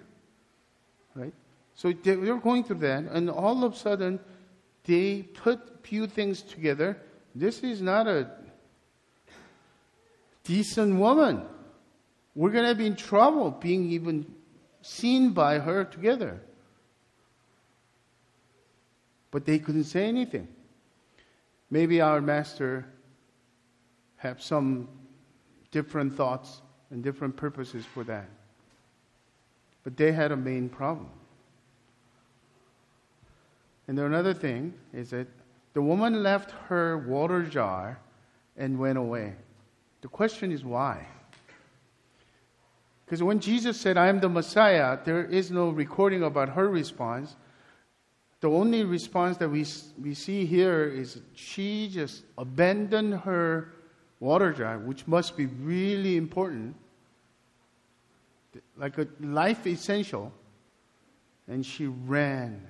Right? 1.14 1.36
So 1.76 1.94
they 1.94 2.16
were 2.16 2.40
going 2.40 2.64
through 2.64 2.80
that, 2.80 3.04
and 3.12 3.30
all 3.30 3.64
of 3.64 3.74
a 3.74 3.76
sudden, 3.76 4.20
they 4.86 5.22
put 5.22 5.86
few 5.86 6.08
things 6.08 6.42
together. 6.42 6.98
This 7.36 7.62
is 7.62 7.80
not 7.80 8.08
a 8.08 8.32
decent 10.44 10.98
woman. 10.98 11.44
We're 12.34 12.56
going 12.58 12.70
to 12.70 12.74
be 12.74 12.88
in 12.88 12.96
trouble 12.96 13.52
being 13.52 13.92
even 13.92 14.26
seen 14.88 15.32
by 15.32 15.60
her 15.60 15.84
together. 15.84 16.40
But 19.32 19.46
they 19.46 19.60
couldn't 19.60 19.84
say 19.84 20.06
anything. 20.08 20.48
Maybe 21.70 22.00
our 22.00 22.22
master 22.22 22.86
have 24.16 24.42
some 24.42 24.88
different 25.72 26.16
thoughts 26.16 26.62
and 26.90 27.04
different 27.04 27.36
purposes 27.36 27.86
for 27.86 28.06
that. 28.06 28.30
But 29.84 29.98
they 29.98 30.14
had 30.14 30.32
a 30.32 30.38
main 30.38 30.70
problem. 30.70 31.10
And 33.90 34.00
another 34.00 34.34
thing 34.34 34.74
is 34.94 35.10
that 35.10 35.28
the 35.74 35.82
woman 35.82 36.24
left 36.24 36.52
her 36.70 36.98
water 36.98 37.44
jar 37.44 38.00
and 38.56 38.80
went 38.80 38.98
away. 38.98 39.36
The 40.02 40.08
question 40.08 40.52
is 40.52 40.64
why? 40.64 41.06
Because 43.08 43.24
when 43.24 43.40
Jesus 43.40 43.80
said, 43.80 43.96
I 43.96 44.08
am 44.08 44.20
the 44.20 44.28
Messiah, 44.28 45.00
there 45.06 45.24
is 45.24 45.50
no 45.50 45.70
recording 45.70 46.24
about 46.24 46.50
her 46.50 46.68
response. 46.68 47.38
The 48.42 48.50
only 48.50 48.84
response 48.84 49.38
that 49.38 49.48
we, 49.48 49.66
we 50.04 50.14
see 50.14 50.46
here 50.46 50.84
is 50.84 51.22
she 51.34 51.88
just 51.88 52.24
abandoned 52.38 53.14
her 53.22 53.70
water 54.20 54.52
jar, 54.52 54.78
which 54.78 55.08
must 55.08 55.38
be 55.38 55.46
really 55.46 56.18
important, 56.18 56.76
like 58.76 58.98
a 58.98 59.08
life 59.22 59.66
essential, 59.66 60.34
and 61.48 61.66
she 61.66 61.88
ran 61.88 62.62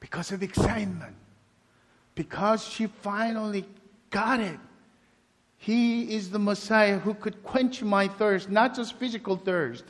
because 0.00 0.32
of 0.32 0.42
excitement, 0.42 1.16
because 2.14 2.62
she 2.62 2.88
finally 2.88 3.64
got 4.10 4.38
it. 4.38 4.60
He 5.64 6.14
is 6.14 6.28
the 6.28 6.38
Messiah 6.38 6.98
who 6.98 7.14
could 7.14 7.42
quench 7.42 7.82
my 7.82 8.06
thirst, 8.06 8.50
not 8.50 8.76
just 8.76 8.98
physical 8.98 9.36
thirst, 9.36 9.84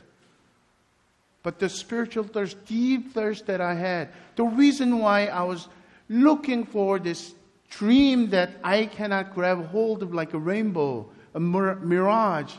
but 1.43 1.59
the 1.59 1.67
spiritual 1.67 2.23
thirst, 2.23 2.63
deep 2.65 3.13
thirst 3.13 3.47
that 3.47 3.59
I 3.59 3.73
had. 3.73 4.07
The 4.37 4.45
reason 4.45 4.99
why 4.99 5.25
I 5.25 5.43
was 5.43 5.67
looking 6.07 6.63
for 6.63 6.97
this 6.97 7.35
dream 7.69 8.29
that 8.29 8.51
I 8.63 8.85
cannot 8.85 9.35
grab 9.35 9.65
hold 9.67 10.01
of 10.01 10.13
like 10.13 10.33
a 10.33 10.39
rainbow, 10.39 11.09
a 11.33 11.41
mirage, 11.41 12.53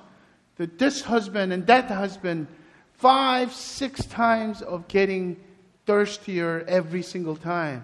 that 0.57 0.79
this 0.79 1.01
husband 1.01 1.55
and 1.55 1.67
that 1.69 1.91
husband, 1.91 2.49
five, 2.99 3.51
six 3.51 4.05
times 4.05 4.61
of 4.61 4.89
getting 4.89 5.43
thirstier 5.87 6.67
every 6.69 7.03
single 7.03 7.37
time. 7.37 7.83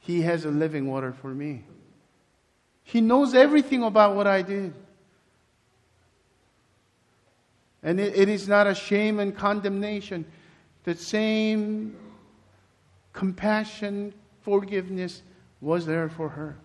He 0.00 0.22
has 0.22 0.46
a 0.46 0.50
living 0.50 0.86
water 0.86 1.12
for 1.12 1.34
me. 1.34 1.64
He 2.86 3.00
knows 3.00 3.34
everything 3.34 3.82
about 3.82 4.14
what 4.14 4.28
I 4.28 4.42
did. 4.42 4.72
And 7.82 7.98
it, 7.98 8.16
it 8.16 8.28
is 8.28 8.46
not 8.46 8.68
a 8.68 8.76
shame 8.76 9.18
and 9.18 9.36
condemnation. 9.36 10.24
The 10.84 10.94
same 10.94 11.96
compassion, 13.12 14.14
forgiveness 14.42 15.22
was 15.60 15.84
there 15.84 16.08
for 16.08 16.28
her. 16.28 16.56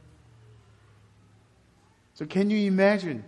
So, 2.13 2.27
can 2.27 2.51
you 2.51 2.67
imagine? 2.67 3.23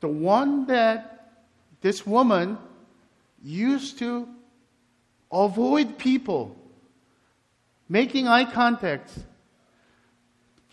The 0.00 0.08
one 0.08 0.66
that 0.66 1.38
this 1.80 2.06
woman 2.06 2.58
used 3.42 3.98
to 4.00 4.28
avoid 5.32 5.96
people, 5.96 6.54
making 7.88 8.28
eye 8.28 8.44
contact, 8.44 9.12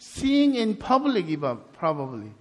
seeing 0.04 0.56
in 0.56 0.76
public 0.76 1.28
even 1.28 1.58
probably. 1.72 2.32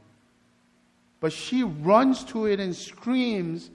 But 1.20 1.33
she 1.33 1.62
runs 1.62 2.25
to 2.25 2.46
it 2.46 2.59
and 2.59 2.75
screams 2.75 3.70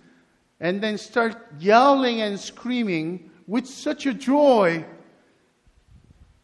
and 0.59 0.81
then 0.81 0.97
starts 0.97 1.37
yelling 1.57 2.19
and 2.21 2.37
screaming 2.37 3.31
with 3.47 3.65
such 3.65 4.05
a 4.05 4.13
joy. 4.13 4.83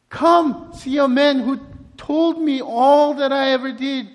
Come, 0.08 0.71
see 0.73 0.97
a 0.99 1.08
man 1.08 1.39
who 1.39 1.60
told 1.97 2.39
me 2.39 2.62
all 2.62 3.13
that 3.15 3.34
I 3.34 3.51
ever 3.51 3.73
did. 3.73 4.08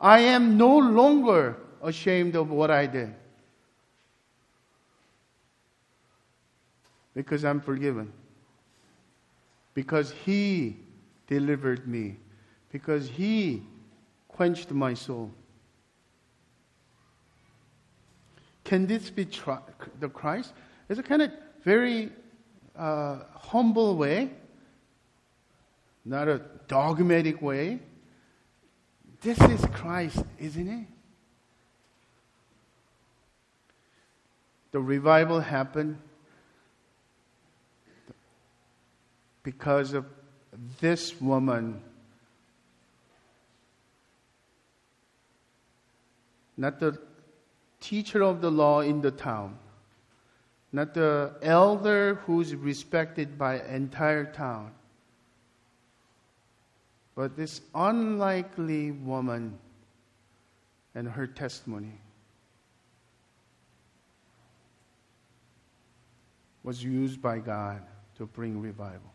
I 0.00 0.18
am 0.20 0.56
no 0.56 0.76
longer 0.76 1.56
ashamed 1.80 2.34
of 2.34 2.50
what 2.50 2.72
I 2.72 2.86
did. 2.86 3.14
Because 7.14 7.44
I'm 7.44 7.60
forgiven. 7.60 8.12
Because 9.74 10.10
He 10.24 10.76
delivered 11.28 11.86
me 11.86 12.16
because 12.74 13.08
he 13.08 13.62
quenched 14.26 14.72
my 14.72 14.94
soul. 14.94 15.30
Can 18.64 18.88
this 18.88 19.10
be 19.10 19.26
tr- 19.26 19.62
the 20.00 20.08
Christ? 20.08 20.52
It's 20.88 20.98
a 20.98 21.02
kind 21.04 21.22
of 21.22 21.30
very 21.62 22.10
uh, 22.76 23.18
humble 23.32 23.96
way, 23.96 24.32
not 26.04 26.26
a 26.26 26.40
dogmatic 26.66 27.40
way. 27.40 27.78
This 29.20 29.40
is 29.40 29.64
Christ, 29.66 30.24
isn't 30.40 30.66
it? 30.66 30.86
The 34.72 34.80
revival 34.80 35.38
happened 35.38 35.98
because 39.44 39.92
of 39.92 40.06
this 40.80 41.20
woman 41.20 41.80
not 46.56 46.80
the 46.80 46.98
teacher 47.80 48.22
of 48.22 48.40
the 48.40 48.50
law 48.50 48.80
in 48.80 49.00
the 49.00 49.10
town, 49.10 49.58
not 50.72 50.94
the 50.94 51.34
elder 51.42 52.16
who's 52.26 52.54
respected 52.54 53.38
by 53.38 53.60
entire 53.62 54.24
town, 54.24 54.72
but 57.14 57.36
this 57.36 57.60
unlikely 57.74 58.90
woman 58.90 59.58
and 60.94 61.08
her 61.08 61.26
testimony 61.26 61.98
was 66.62 66.82
used 66.82 67.20
by 67.20 67.38
God 67.38 67.82
to 68.16 68.26
bring 68.26 68.60
revival. 68.60 69.13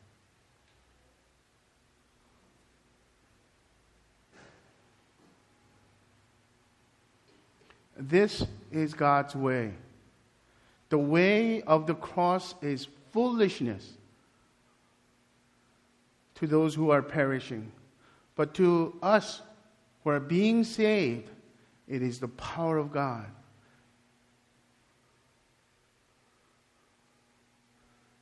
This 7.99 8.45
is 8.71 8.93
God's 8.93 9.35
way. 9.35 9.73
The 10.87 10.97
way 10.97 11.61
of 11.63 11.85
the 11.85 11.95
cross 11.95 12.55
is 12.61 12.87
foolishness 13.11 13.93
to 16.35 16.47
those 16.47 16.73
who 16.73 16.91
are 16.91 17.01
perishing. 17.01 17.71
But 18.35 18.53
to 18.53 18.97
us 19.03 19.41
who 20.03 20.11
are 20.11 20.21
being 20.21 20.63
saved, 20.63 21.29
it 21.89 22.01
is 22.01 22.19
the 22.19 22.29
power 22.29 22.77
of 22.77 22.93
God. 22.93 23.25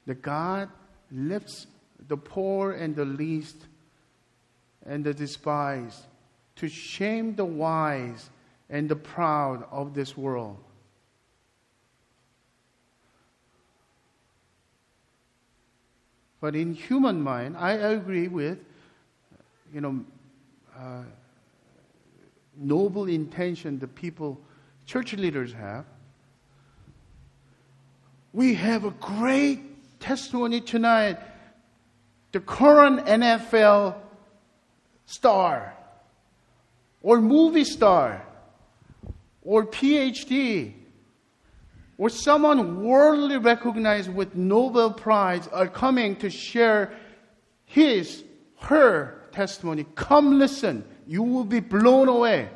The 0.08 0.16
God 0.16 0.70
lifts 1.12 1.68
the 2.08 2.18
poor 2.18 2.72
and 2.72 2.96
the 2.96 3.06
least 3.06 3.58
and 4.86 5.04
the 5.04 5.14
despised 5.14 6.02
to 6.56 6.68
shame 6.68 7.36
the 7.36 7.46
wise 7.46 8.30
and 8.70 8.90
the 8.90 8.96
proud 8.96 9.66
of 9.72 9.94
this 9.94 10.18
world. 10.18 10.58
But 16.40 16.56
in 16.56 16.74
human 16.74 17.22
mind, 17.22 17.58
I 17.58 17.72
agree 17.72 18.28
with, 18.28 18.60
you 19.74 19.82
know, 19.82 20.06
uh, 20.78 21.04
noble 22.56 23.06
intention 23.08 23.80
the 23.80 23.88
people, 23.88 24.40
church 24.86 25.14
leaders 25.14 25.54
have. 25.54 25.86
We 28.34 28.54
have 28.56 28.86
a 28.86 28.92
great 28.92 30.00
testimony 30.00 30.62
tonight. 30.62 31.18
The 32.34 32.40
current 32.40 33.06
NFL 33.08 33.96
star 35.08 35.74
or 37.02 37.20
movie 37.20 37.64
star 37.64 38.27
or 39.48 39.66
PhD 39.66 40.74
or 41.98 42.10
someone 42.10 42.84
worldly 42.84 43.38
recognized 43.38 44.14
with 44.14 44.36
Nobel 44.36 44.92
Prize 44.92 45.48
are 45.48 45.70
coming 45.70 46.18
to 46.18 46.30
share 46.30 46.92
his, 47.66 48.26
her 48.60 49.24
testimony. 49.32 49.86
Come 49.96 50.38
listen. 50.38 50.84
You 51.08 51.24
will 51.24 51.46
be 51.46 51.62
blown 51.62 52.10
away. 52.10 52.50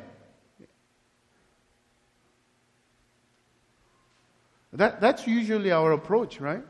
That, 4.74 5.00
that's 5.00 5.26
usually 5.26 5.72
our 5.72 5.92
approach, 5.92 6.40
right? 6.40 6.62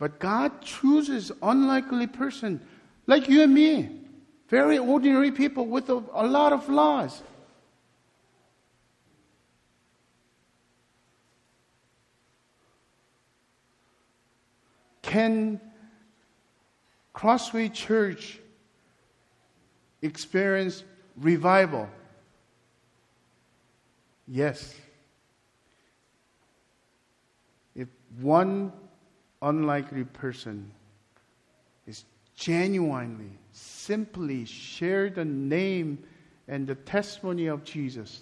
But 0.00 0.18
God 0.18 0.60
chooses 0.60 1.30
unlikely 1.40 2.08
person 2.08 2.60
like 3.06 3.28
you 3.28 3.42
and 3.42 3.54
me, 3.54 3.90
very 4.48 4.76
ordinary 4.78 5.30
people 5.30 5.66
with 5.66 5.88
a, 5.88 6.02
a 6.12 6.26
lot 6.26 6.52
of 6.52 6.64
flaws. 6.64 7.22
Can 15.08 15.58
Crossway 17.14 17.70
Church 17.70 18.38
experience 20.02 20.84
revival? 21.16 21.88
Yes. 24.26 24.74
If 27.74 27.88
one 28.20 28.70
unlikely 29.40 30.04
person 30.04 30.70
is 31.86 32.04
genuinely, 32.36 33.30
simply 33.52 34.44
share 34.44 35.08
the 35.08 35.24
name 35.24 36.04
and 36.48 36.66
the 36.66 36.74
testimony 36.74 37.46
of 37.46 37.64
Jesus. 37.64 38.20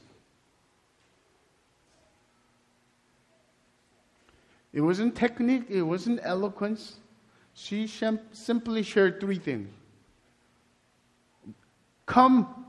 It 4.76 4.82
wasn't 4.82 5.16
technique, 5.16 5.70
it 5.70 5.80
wasn't 5.80 6.20
eloquence. 6.22 6.98
She 7.54 7.86
simply 7.86 8.82
shared 8.82 9.18
three 9.20 9.38
things. 9.38 9.70
Come, 12.04 12.66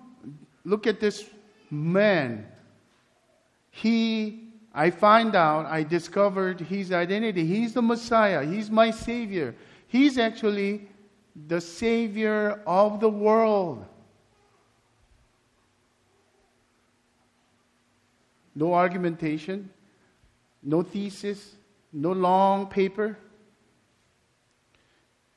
look 0.64 0.88
at 0.88 1.02
this 1.02 1.26
man. 1.70 2.48
He 3.72 4.48
I 4.74 4.90
find 4.90 5.36
out, 5.36 5.66
I 5.66 5.84
discovered 5.84 6.62
his 6.62 6.94
identity. 6.94 7.46
He's 7.46 7.74
the 7.74 7.82
Messiah. 7.82 8.46
He's 8.46 8.72
my 8.72 8.90
Savior. 8.90 9.54
He's 9.88 10.18
actually 10.18 10.88
the 11.48 11.60
Savior 11.60 12.62
of 12.66 13.02
the 13.02 13.10
world. 13.10 13.84
No 18.56 18.74
argumentation, 18.74 19.70
no 20.64 20.84
thesis, 20.84 21.57
no 21.94 22.12
long 22.12 22.68
paper. 22.68 23.18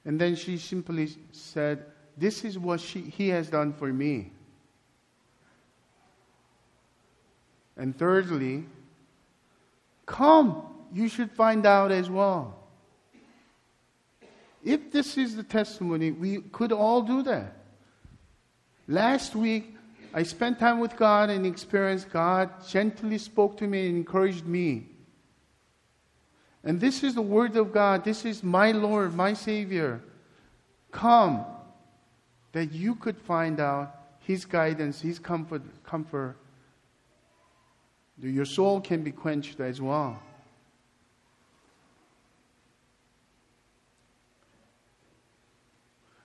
And 0.05 0.21
then 0.21 0.35
she 0.35 0.57
simply 0.57 1.11
said, 1.33 1.85
This 2.17 2.45
is 2.45 2.59
what 2.59 2.81
she, 2.81 3.01
he 3.01 3.29
has 3.29 3.49
done 3.49 3.73
for 3.73 3.93
me. 3.93 4.33
And 7.77 7.97
thirdly, 7.97 8.65
Come, 10.07 10.63
you 10.93 11.09
should 11.09 11.31
find 11.31 11.65
out 11.65 11.93
as 11.93 12.11
well. 12.11 12.57
If 14.65 14.91
this 14.91 15.17
is 15.17 15.37
the 15.37 15.43
testimony, 15.43 16.11
we 16.11 16.41
could 16.53 16.73
all 16.73 17.03
do 17.03 17.23
that. 17.23 17.57
Last 18.89 19.37
week, 19.37 19.77
I 20.13 20.25
spent 20.25 20.59
time 20.59 20.81
with 20.81 20.97
God 20.97 21.31
and 21.31 21.47
experienced 21.47 22.11
God 22.11 22.51
gently 22.67 23.19
spoke 23.19 23.57
to 23.59 23.67
me 23.67 23.87
and 23.87 23.97
encouraged 23.97 24.45
me. 24.45 24.89
And 26.62 26.81
this 26.81 27.03
is 27.03 27.14
the 27.14 27.23
word 27.23 27.57
of 27.57 27.73
God. 27.73 28.05
This 28.05 28.25
is 28.25 28.42
my 28.42 28.73
Lord, 28.73 29.14
my 29.14 29.33
Savior. 29.33 30.01
Come, 30.92 31.44
that 32.53 32.73
you 32.73 32.94
could 32.94 33.16
find 33.16 33.61
out 33.61 33.94
His 34.20 34.44
guidance, 34.44 35.01
His 35.01 35.18
comfort, 35.18 35.62
comfort 35.85 36.37
your 38.23 38.44
soul 38.44 38.81
can 38.81 39.03
be 39.03 39.12
quenched 39.12 39.61
as 39.61 39.81
well. 39.81 40.20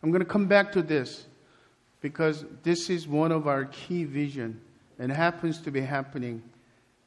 I'm 0.03 0.11
going 0.11 0.21
to 0.21 0.29
come 0.29 0.45
back 0.45 0.71
to 0.73 0.81
this 0.81 1.25
because 2.01 2.45
this 2.63 2.89
is 2.89 3.07
one 3.07 3.31
of 3.31 3.47
our 3.47 3.65
key 3.65 4.03
vision 4.03 4.61
and 4.99 5.11
happens 5.11 5.61
to 5.61 5.71
be 5.71 5.81
happening 5.81 6.43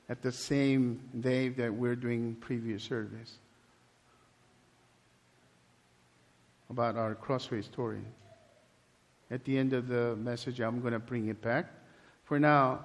at 0.08 0.22
the 0.22 0.32
same 0.32 1.00
day 1.20 1.48
that 1.50 1.72
we're 1.72 1.96
doing 1.96 2.34
previous 2.40 2.82
service 2.82 3.38
about 6.70 6.96
our 6.96 7.14
crossway 7.14 7.62
story. 7.62 8.00
At 9.30 9.44
the 9.44 9.58
end 9.58 9.72
of 9.72 9.88
the 9.88 10.16
message, 10.16 10.60
I'm 10.60 10.80
going 10.80 10.94
to 10.94 10.98
bring 10.98 11.28
it 11.28 11.40
back. 11.42 11.66
For 12.24 12.38
now, 12.38 12.84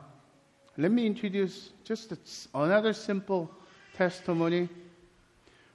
let 0.78 0.92
me 0.92 1.06
introduce 1.06 1.70
just 1.84 2.12
a, 2.12 2.18
another 2.56 2.94
simple 2.94 3.50
testimony 3.94 4.68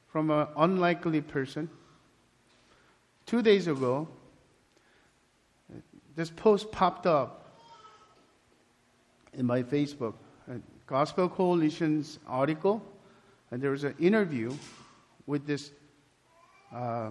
from 0.08 0.30
an 0.30 0.48
unlikely 0.56 1.20
person. 1.20 1.68
Two 3.26 3.42
days 3.42 3.66
ago, 3.66 4.08
this 6.16 6.30
post 6.30 6.72
popped 6.72 7.06
up 7.06 7.60
in 9.34 9.46
my 9.46 9.62
Facebook, 9.62 10.14
Gospel 10.88 11.28
Coalition's 11.28 12.18
article, 12.26 12.82
and 13.50 13.60
there 13.60 13.70
was 13.70 13.84
an 13.84 13.94
interview 13.98 14.50
with 15.26 15.46
this 15.46 15.70
uh, 16.74 17.10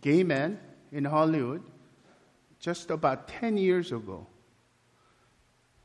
gay 0.00 0.24
man 0.24 0.58
in 0.90 1.04
Hollywood 1.04 1.62
just 2.58 2.90
about 2.90 3.28
10 3.28 3.56
years 3.56 3.92
ago. 3.92 4.26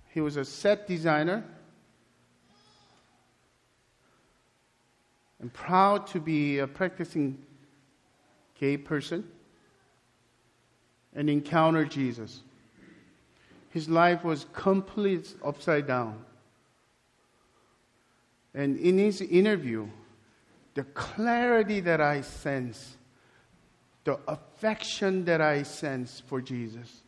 He 0.10 0.22
was 0.22 0.38
a 0.38 0.46
set 0.46 0.88
designer 0.88 1.44
and 5.40 5.54
proud 5.54 6.08
to 6.08 6.20
be 6.20 6.58
a 6.58 6.68
practicing 6.68 7.38
gay 8.60 8.78
person 8.78 9.30
and 11.14 11.30
encounter 11.30 11.86
Jesus. 11.86 12.42
His 13.74 13.90
life 13.90 14.24
was 14.24 14.46
complete 14.54 15.34
upside 15.44 15.88
down. 15.88 16.24
And 18.54 18.78
in 18.78 19.00
his 19.00 19.20
interview, 19.20 19.88
the 20.76 20.84
clarity 20.84 21.80
that 21.80 22.00
I 22.00 22.22
sense, 22.22 22.98
the 24.04 24.20
affection 24.28 25.26
that 25.26 25.42
I 25.42 25.64
sense 25.64 26.22
for 26.28 26.40
Jesus, 26.40 27.02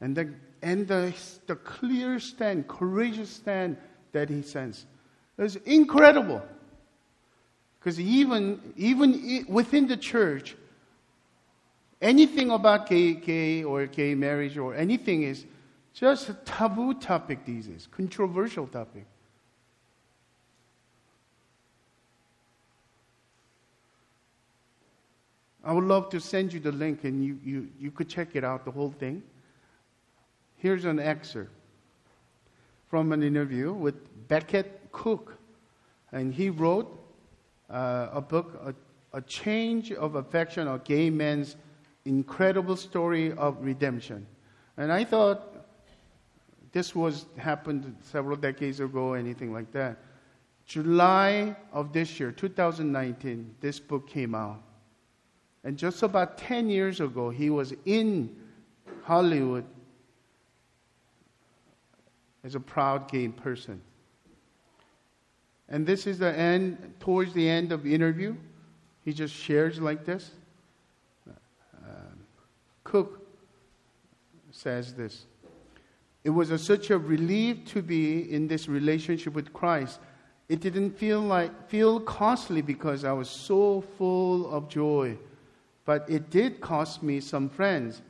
and 0.00 0.16
the 0.16 0.32
and 0.62 0.88
the, 0.88 1.12
the 1.46 1.56
clear 1.56 2.18
stand, 2.18 2.66
courageous 2.66 3.28
stand 3.28 3.76
that 4.12 4.30
he 4.30 4.40
sends 4.40 4.86
is 5.36 5.56
incredible. 5.56 6.40
Because 7.78 8.00
even, 8.00 8.72
even 8.76 9.44
within 9.48 9.88
the 9.88 9.96
church, 9.96 10.56
anything 12.02 12.50
about 12.50 12.88
gay, 12.88 13.14
gay 13.14 13.62
or 13.62 13.86
gay 13.86 14.14
marriage 14.14 14.58
or 14.58 14.74
anything 14.74 15.22
is 15.22 15.46
just 15.94 16.28
a 16.28 16.34
taboo 16.34 16.94
topic 16.94 17.44
these 17.46 17.66
days, 17.66 17.88
controversial 17.90 18.66
topic. 18.66 19.06
I 25.64 25.72
would 25.72 25.84
love 25.84 26.10
to 26.10 26.20
send 26.20 26.52
you 26.52 26.58
the 26.58 26.72
link 26.72 27.04
and 27.04 27.24
you, 27.24 27.38
you, 27.44 27.68
you 27.78 27.90
could 27.92 28.08
check 28.08 28.34
it 28.34 28.42
out, 28.42 28.64
the 28.64 28.72
whole 28.72 28.90
thing. 28.90 29.22
Here's 30.56 30.84
an 30.84 30.98
excerpt 30.98 31.52
from 32.90 33.12
an 33.12 33.22
interview 33.22 33.72
with 33.72 33.94
Becket 34.28 34.90
Cook. 34.90 35.38
And 36.10 36.34
he 36.34 36.50
wrote 36.50 37.00
uh, 37.70 38.08
a 38.12 38.20
book, 38.20 38.60
a, 39.12 39.16
a 39.16 39.22
Change 39.22 39.92
of 39.92 40.16
Affection, 40.16 40.66
a 40.66 40.78
gay 40.78 41.10
man's 41.10 41.56
incredible 42.04 42.76
story 42.76 43.32
of 43.32 43.62
redemption. 43.62 44.26
And 44.76 44.92
I 44.92 45.04
thought 45.04 45.66
this 46.72 46.94
was 46.94 47.26
happened 47.36 47.96
several 48.02 48.36
decades 48.36 48.80
ago, 48.80 49.12
anything 49.12 49.52
like 49.52 49.70
that. 49.72 49.98
July 50.64 51.54
of 51.72 51.92
this 51.92 52.18
year, 52.18 52.32
2019, 52.32 53.54
this 53.60 53.78
book 53.78 54.08
came 54.08 54.34
out. 54.34 54.62
And 55.64 55.76
just 55.76 56.02
about 56.02 56.38
10 56.38 56.68
years 56.68 57.00
ago, 57.00 57.30
he 57.30 57.50
was 57.50 57.74
in 57.84 58.34
Hollywood 59.02 59.64
as 62.42 62.54
a 62.54 62.60
proud 62.60 63.10
gay 63.10 63.28
person. 63.28 63.80
And 65.68 65.86
this 65.86 66.06
is 66.06 66.18
the 66.18 66.36
end, 66.36 66.94
towards 67.00 67.32
the 67.32 67.48
end 67.48 67.72
of 67.72 67.82
the 67.82 67.94
interview. 67.94 68.34
He 69.04 69.12
just 69.12 69.34
shares 69.34 69.80
like 69.80 70.04
this. 70.04 70.30
Cook 72.84 73.26
says 74.50 74.94
this. 74.94 75.26
It 76.24 76.30
was 76.30 76.50
a, 76.50 76.58
such 76.58 76.90
a 76.90 76.98
relief 76.98 77.64
to 77.66 77.82
be 77.82 78.32
in 78.32 78.46
this 78.46 78.68
relationship 78.68 79.34
with 79.34 79.52
Christ. 79.52 79.98
It 80.48 80.60
didn't 80.60 80.98
feel 80.98 81.20
like 81.20 81.68
feel 81.68 82.00
costly 82.00 82.62
because 82.62 83.04
I 83.04 83.12
was 83.12 83.28
so 83.28 83.80
full 83.96 84.52
of 84.52 84.68
joy, 84.68 85.16
but 85.84 86.08
it 86.08 86.30
did 86.30 86.60
cost 86.60 87.02
me 87.02 87.20
some 87.20 87.48
friends, 87.48 88.02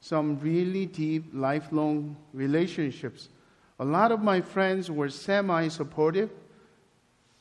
some 0.00 0.38
really 0.40 0.86
deep 0.86 1.26
lifelong 1.32 2.16
relationships 2.32 3.28
a 3.78 3.84
lot 3.84 4.12
of 4.12 4.22
my 4.22 4.40
friends 4.40 4.90
were 4.90 5.08
semi 5.08 5.68
supportive, 5.68 6.30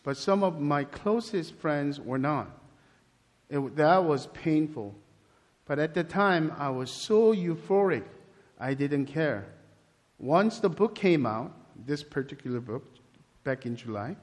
but 0.04 0.18
some 0.18 0.44
of 0.44 0.60
my 0.60 0.84
closest 0.84 1.56
friends 1.56 2.00
were 2.00 2.18
not. 2.18 2.50
It, 3.50 3.76
that 3.76 4.04
was 4.04 4.28
painful. 4.28 4.96
But 5.66 5.80
at 5.80 5.94
the 5.94 6.04
time, 6.04 6.54
I 6.58 6.70
was 6.70 6.92
so 6.92 7.34
euphoric, 7.34 8.04
I 8.60 8.74
didn't 8.74 9.06
care. 9.06 9.46
Once 10.20 10.60
the 10.60 10.70
book 10.70 10.96
came 10.96 11.26
out, 11.26 11.52
this 11.86 12.04
particular 12.04 12.60
book, 12.60 12.86
back 13.44 13.66
in 13.66 13.76
July, 13.76 14.16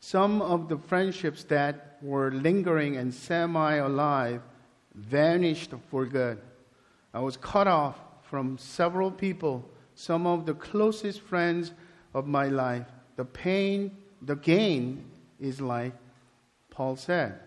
some 0.00 0.40
of 0.40 0.68
the 0.68 0.78
friendships 0.78 1.44
that 1.44 1.98
were 2.02 2.30
lingering 2.30 2.96
and 2.96 3.12
semi 3.12 3.74
alive 3.74 4.40
vanished 4.94 5.72
for 5.90 6.06
good. 6.06 6.38
I 7.12 7.20
was 7.20 7.36
cut 7.36 7.66
off 7.66 7.98
from 8.22 8.58
several 8.58 9.10
people, 9.10 9.68
some 9.94 10.26
of 10.26 10.46
the 10.46 10.54
closest 10.54 11.20
friends 11.20 11.72
of 12.14 12.26
my 12.26 12.48
life. 12.48 12.86
The 13.16 13.24
pain, 13.24 13.96
the 14.22 14.36
gain 14.36 15.04
is 15.40 15.60
like 15.60 15.94
Paul 16.70 16.96
said. 16.96 17.40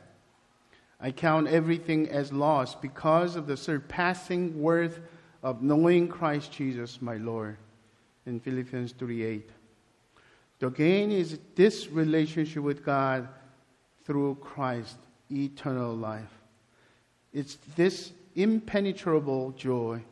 I 1.02 1.12
count 1.12 1.48
everything 1.48 2.08
as 2.10 2.32
loss 2.32 2.76
because 2.76 3.36
of 3.36 3.48
the 3.48 3.58
surpassing 3.58 4.62
worth 4.62 5.00
of 5.42 5.64
knowing 5.64 6.08
Christ 6.08 6.52
Jesus, 6.52 7.02
my 7.02 7.18
Lord. 7.18 7.58
In 8.28 8.40
Philippians 8.40 8.94
3:8. 8.94 9.50
The 10.60 10.70
gain 10.70 11.10
is 11.10 11.40
this 11.56 11.90
relationship 11.90 12.62
with 12.62 12.86
God 12.86 13.28
through 14.04 14.36
Christ, 14.36 14.98
eternal 15.32 15.96
life. 15.96 16.32
It's 17.34 17.56
this 17.76 18.14
impenetrable 18.36 19.52
joy 19.54 20.04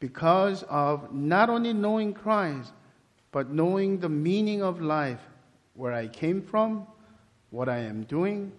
because 0.00 0.64
of 0.64 1.14
not 1.14 1.48
only 1.48 1.72
knowing 1.72 2.12
Christ, 2.12 2.72
but 3.30 3.50
knowing 3.50 4.00
the 4.00 4.08
meaning 4.08 4.60
of 4.60 4.80
life, 4.80 5.20
where 5.74 5.92
I 5.92 6.08
came 6.08 6.42
from, 6.42 6.86
what 7.50 7.68
I 7.68 7.78
am 7.78 8.02
doing, 8.02 8.50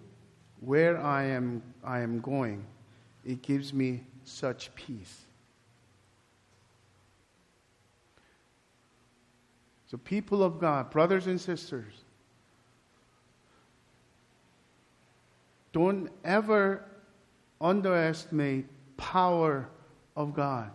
where 0.64 0.98
I 0.98 1.24
am, 1.24 1.62
I 1.82 2.00
am 2.00 2.20
going. 2.20 2.64
It 3.24 3.42
gives 3.42 3.72
me 3.72 4.02
such 4.24 4.74
peace. 4.74 5.24
So, 9.90 9.98
people 9.98 10.42
of 10.42 10.58
God, 10.58 10.90
brothers 10.90 11.26
and 11.26 11.40
sisters, 11.40 11.92
don't 15.72 16.10
ever 16.24 16.84
underestimate 17.60 18.66
power 18.96 19.68
of 20.16 20.34
God. 20.34 20.70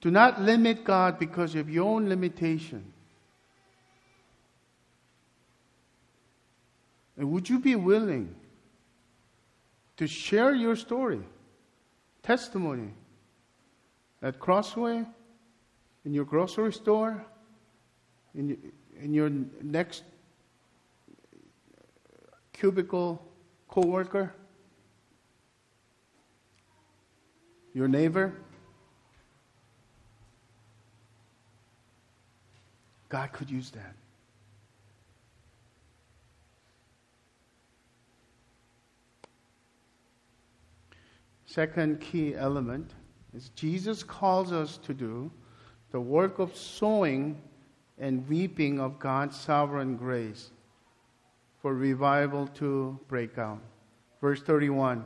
Do 0.00 0.10
not 0.10 0.40
limit 0.40 0.84
God 0.84 1.18
because 1.18 1.54
of 1.54 1.68
your 1.68 1.86
own 1.86 2.08
limitation. 2.08 2.84
And 7.16 7.30
would 7.32 7.48
you 7.48 7.58
be 7.58 7.76
willing 7.76 8.34
to 9.96 10.06
share 10.06 10.54
your 10.54 10.76
story, 10.76 11.20
testimony 12.22 12.90
at 14.22 14.38
Crossway, 14.38 15.04
in 16.04 16.14
your 16.14 16.24
grocery 16.24 16.72
store, 16.72 17.24
in, 18.34 18.56
in 19.00 19.12
your 19.12 19.30
next 19.62 20.04
cubicle 22.52 23.22
co-worker, 23.68 24.32
your 27.74 27.88
neighbor. 27.88 28.32
God 33.08 33.32
could 33.32 33.50
use 33.50 33.70
that. 33.70 33.94
Second 41.56 42.02
key 42.02 42.34
element 42.34 42.92
is 43.34 43.48
Jesus 43.54 44.02
calls 44.02 44.52
us 44.52 44.76
to 44.76 44.92
do 44.92 45.30
the 45.90 45.98
work 45.98 46.38
of 46.38 46.54
sowing 46.54 47.40
and 47.96 48.28
weeping 48.28 48.78
of 48.78 48.98
God's 48.98 49.40
sovereign 49.40 49.96
grace 49.96 50.50
for 51.62 51.72
revival 51.72 52.46
to 52.56 53.00
break 53.08 53.38
out. 53.38 53.62
Verse 54.20 54.42
31 54.42 55.02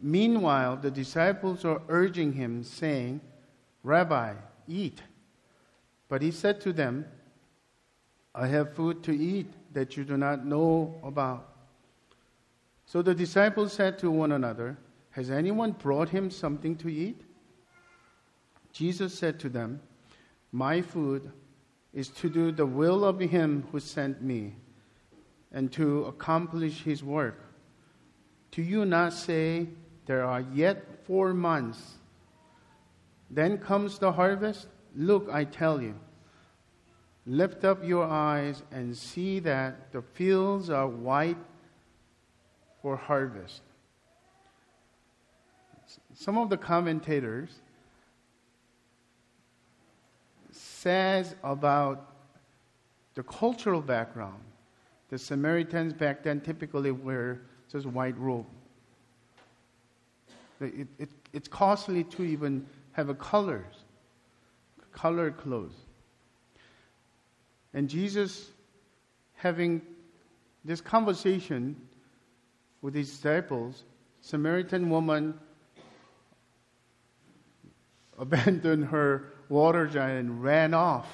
Meanwhile, 0.00 0.78
the 0.78 0.90
disciples 0.90 1.66
are 1.66 1.82
urging 1.90 2.32
him, 2.32 2.64
saying, 2.64 3.20
Rabbi, 3.82 4.32
eat. 4.66 5.02
But 6.08 6.22
he 6.22 6.30
said 6.30 6.62
to 6.62 6.72
them, 6.72 7.04
I 8.34 8.46
have 8.46 8.74
food 8.74 9.02
to 9.02 9.12
eat 9.14 9.52
that 9.74 9.98
you 9.98 10.04
do 10.04 10.16
not 10.16 10.46
know 10.46 10.98
about. 11.04 11.46
So 12.86 13.02
the 13.02 13.14
disciples 13.14 13.74
said 13.74 13.98
to 13.98 14.10
one 14.10 14.32
another, 14.32 14.78
Has 15.14 15.30
anyone 15.30 15.70
brought 15.70 16.08
him 16.08 16.28
something 16.28 16.74
to 16.78 16.88
eat? 16.88 17.20
Jesus 18.72 19.16
said 19.16 19.38
to 19.40 19.48
them, 19.48 19.80
My 20.50 20.82
food 20.82 21.30
is 21.92 22.08
to 22.08 22.28
do 22.28 22.50
the 22.50 22.66
will 22.66 23.04
of 23.04 23.20
him 23.20 23.64
who 23.70 23.78
sent 23.78 24.22
me 24.22 24.56
and 25.52 25.70
to 25.70 26.06
accomplish 26.06 26.82
his 26.82 27.04
work. 27.04 27.38
Do 28.50 28.60
you 28.60 28.84
not 28.84 29.12
say, 29.12 29.68
There 30.06 30.24
are 30.24 30.40
yet 30.52 30.84
four 31.04 31.32
months? 31.32 31.98
Then 33.30 33.58
comes 33.58 34.00
the 34.00 34.10
harvest? 34.10 34.66
Look, 34.96 35.28
I 35.30 35.44
tell 35.44 35.80
you. 35.80 35.94
Lift 37.24 37.64
up 37.64 37.84
your 37.84 38.04
eyes 38.04 38.64
and 38.72 38.96
see 38.96 39.38
that 39.38 39.92
the 39.92 40.02
fields 40.02 40.70
are 40.70 40.88
white 40.88 41.38
for 42.82 42.96
harvest. 42.96 43.62
Some 46.14 46.38
of 46.38 46.48
the 46.48 46.56
commentators 46.56 47.50
says 50.52 51.34
about 51.42 52.14
the 53.14 53.22
cultural 53.24 53.80
background. 53.80 54.40
The 55.10 55.18
Samaritans 55.18 55.92
back 55.92 56.22
then 56.22 56.40
typically 56.40 56.92
wear 56.92 57.40
just 57.70 57.86
white 57.86 58.16
robe. 58.18 58.46
It, 60.60 60.86
it, 60.98 61.08
it's 61.32 61.48
costly 61.48 62.04
to 62.04 62.22
even 62.22 62.64
have 62.92 63.08
a 63.08 63.14
colors, 63.14 63.84
color 64.92 65.32
clothes. 65.32 65.74
And 67.74 67.88
Jesus 67.88 68.50
having 69.34 69.82
this 70.64 70.80
conversation 70.80 71.76
with 72.82 72.94
his 72.94 73.10
disciples, 73.10 73.82
Samaritan 74.20 74.88
woman 74.88 75.34
abandoned 78.18 78.86
her 78.86 79.32
water 79.48 79.86
jar 79.86 80.08
and 80.08 80.42
ran 80.42 80.74
off. 80.74 81.06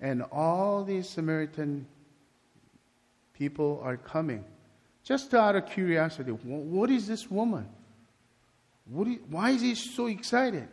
And 0.00 0.22
all 0.30 0.84
these 0.84 1.08
Samaritan 1.08 1.86
people 3.34 3.80
are 3.84 3.96
coming 3.96 4.44
just 5.04 5.32
out 5.34 5.56
of 5.56 5.66
curiosity. 5.66 6.30
What 6.30 6.90
is 6.90 7.06
this 7.06 7.30
woman? 7.30 7.68
Why 8.90 9.50
is 9.50 9.62
he 9.62 9.74
so 9.74 10.06
excited? 10.06 10.68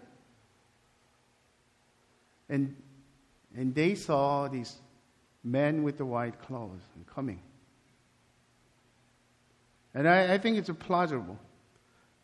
And, 2.50 2.76
and 3.56 3.74
they 3.74 3.96
saw 3.96 4.48
these 4.48 4.76
men 5.44 5.84
with 5.84 5.98
the 5.98 6.06
white 6.06 6.42
clothes 6.42 6.82
coming. 7.14 7.42
And 9.94 10.08
I, 10.08 10.34
I 10.34 10.38
think 10.38 10.58
it's 10.58 10.70
plausible. 10.80 11.40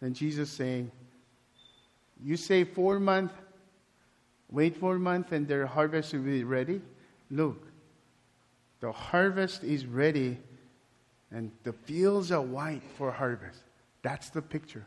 And 0.01 0.15
Jesus 0.15 0.49
saying, 0.49 0.91
You 2.23 2.37
say 2.37 2.63
four 2.63 2.99
months, 2.99 3.33
wait 4.49 4.77
four 4.77 4.95
a 4.95 4.99
month 4.99 5.31
and 5.31 5.47
their 5.47 5.65
harvest 5.65 6.13
will 6.13 6.21
be 6.21 6.43
ready. 6.43 6.81
Look, 7.29 7.67
the 8.79 8.91
harvest 8.91 9.63
is 9.63 9.85
ready 9.85 10.37
and 11.31 11.51
the 11.63 11.73
fields 11.73 12.31
are 12.31 12.41
white 12.41 12.83
for 12.97 13.11
harvest. 13.11 13.61
That's 14.03 14.29
the 14.29 14.41
picture. 14.41 14.85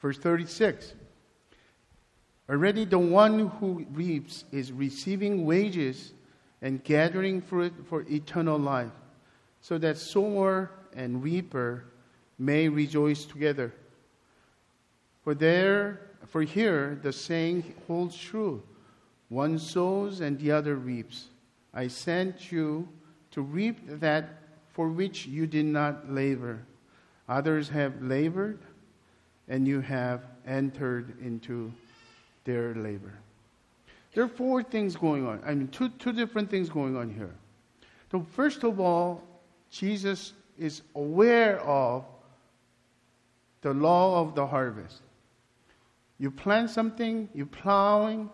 Verse 0.00 0.18
36 0.18 0.94
Already 2.48 2.84
the 2.84 2.98
one 2.98 3.48
who 3.60 3.86
reaps 3.92 4.44
is 4.50 4.72
receiving 4.72 5.46
wages 5.46 6.14
and 6.62 6.82
gathering 6.82 7.40
fruit 7.40 7.72
for 7.88 8.02
eternal 8.10 8.58
life, 8.58 8.90
so 9.60 9.78
that 9.78 9.98
sower 9.98 10.70
and 10.94 11.22
reaper 11.22 11.84
may 12.38 12.68
rejoice 12.68 13.24
together. 13.24 13.72
For 15.22 15.34
there 15.34 16.00
for 16.26 16.42
here 16.42 16.98
the 17.02 17.12
saying 17.12 17.74
holds 17.86 18.16
true 18.16 18.62
one 19.30 19.58
sows 19.58 20.20
and 20.20 20.38
the 20.38 20.50
other 20.50 20.74
reaps. 20.74 21.28
I 21.72 21.86
sent 21.86 22.50
you 22.50 22.88
to 23.30 23.42
reap 23.42 23.78
that 24.00 24.40
for 24.72 24.88
which 24.88 25.26
you 25.26 25.46
did 25.46 25.66
not 25.66 26.12
labor. 26.12 26.60
Others 27.28 27.68
have 27.68 28.02
labored, 28.02 28.58
and 29.48 29.68
you 29.68 29.80
have 29.80 30.22
entered 30.46 31.14
into 31.22 31.72
their 32.44 32.74
labor. 32.74 33.12
There 34.12 34.24
are 34.24 34.28
four 34.28 34.64
things 34.64 34.96
going 34.96 35.26
on. 35.28 35.40
I 35.46 35.54
mean, 35.54 35.68
two, 35.68 35.90
two 35.90 36.12
different 36.12 36.50
things 36.50 36.68
going 36.68 36.96
on 36.96 37.14
here. 37.14 37.34
So, 38.10 38.26
first 38.32 38.64
of 38.64 38.80
all, 38.80 39.22
Jesus 39.70 40.32
is 40.58 40.82
aware 40.96 41.60
of 41.60 42.04
the 43.62 43.72
law 43.72 44.20
of 44.20 44.34
the 44.34 44.44
harvest. 44.44 45.02
You 46.20 46.30
plant 46.30 46.68
something, 46.68 47.30
you're 47.32 47.46
plowing, 47.46 48.28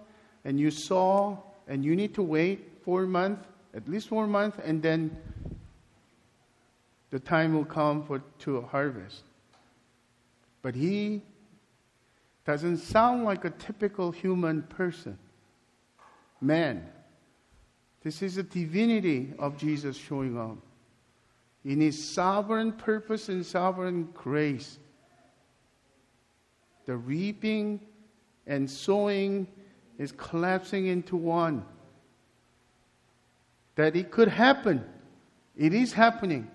and 0.44 0.59
you 0.59 0.72
sow, 0.72 1.40
and 1.68 1.85
you 1.85 1.94
need 1.94 2.14
to 2.16 2.22
wait 2.22 2.83
four 2.85 3.07
months, 3.07 3.46
at 3.75 3.88
least 3.88 4.09
four 4.09 4.27
months, 4.27 4.59
and 4.64 4.83
then 4.83 5.16
the 7.11 7.20
time 7.20 7.55
will 7.55 7.64
come 7.64 8.03
for 8.03 8.18
to 8.40 8.61
harvest. 8.62 9.22
But 10.62 10.75
he 10.75 11.22
doesn't 12.44 12.79
sound 12.79 13.25
like 13.25 13.44
a 13.44 13.51
typical 13.51 14.11
human 14.11 14.62
person, 14.64 15.16
man. 16.40 16.88
This 18.03 18.20
is 18.20 18.35
the 18.35 18.42
divinity 18.42 19.33
of 19.38 19.57
Jesus 19.57 19.96
showing 19.96 20.37
up 20.37 20.59
in 21.64 21.81
his 21.81 22.03
sovereign 22.03 22.72
purpose 22.72 23.29
and 23.29 23.46
sovereign 23.46 24.09
grace. 24.12 24.79
The 26.87 26.96
reaping 26.96 27.81
and 28.46 28.70
sowing 28.70 29.46
is 29.99 30.12
collapsing 30.12 30.87
into 30.87 31.16
one. 31.16 31.64
That 33.75 33.96
it 33.96 34.11
could 34.11 34.29
happen. 34.29 34.85
It 35.57 35.75
is 35.75 35.92
happening. 35.92 36.51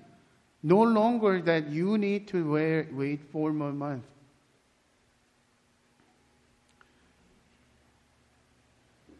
No 0.63 0.82
longer 0.82 1.41
that 1.41 1.70
you 1.70 1.98
need 1.98 2.28
to 2.30 2.52
wait, 2.52 2.94
wait 2.94 3.20
four 3.32 3.52
more 3.52 3.72
months. 3.72 4.08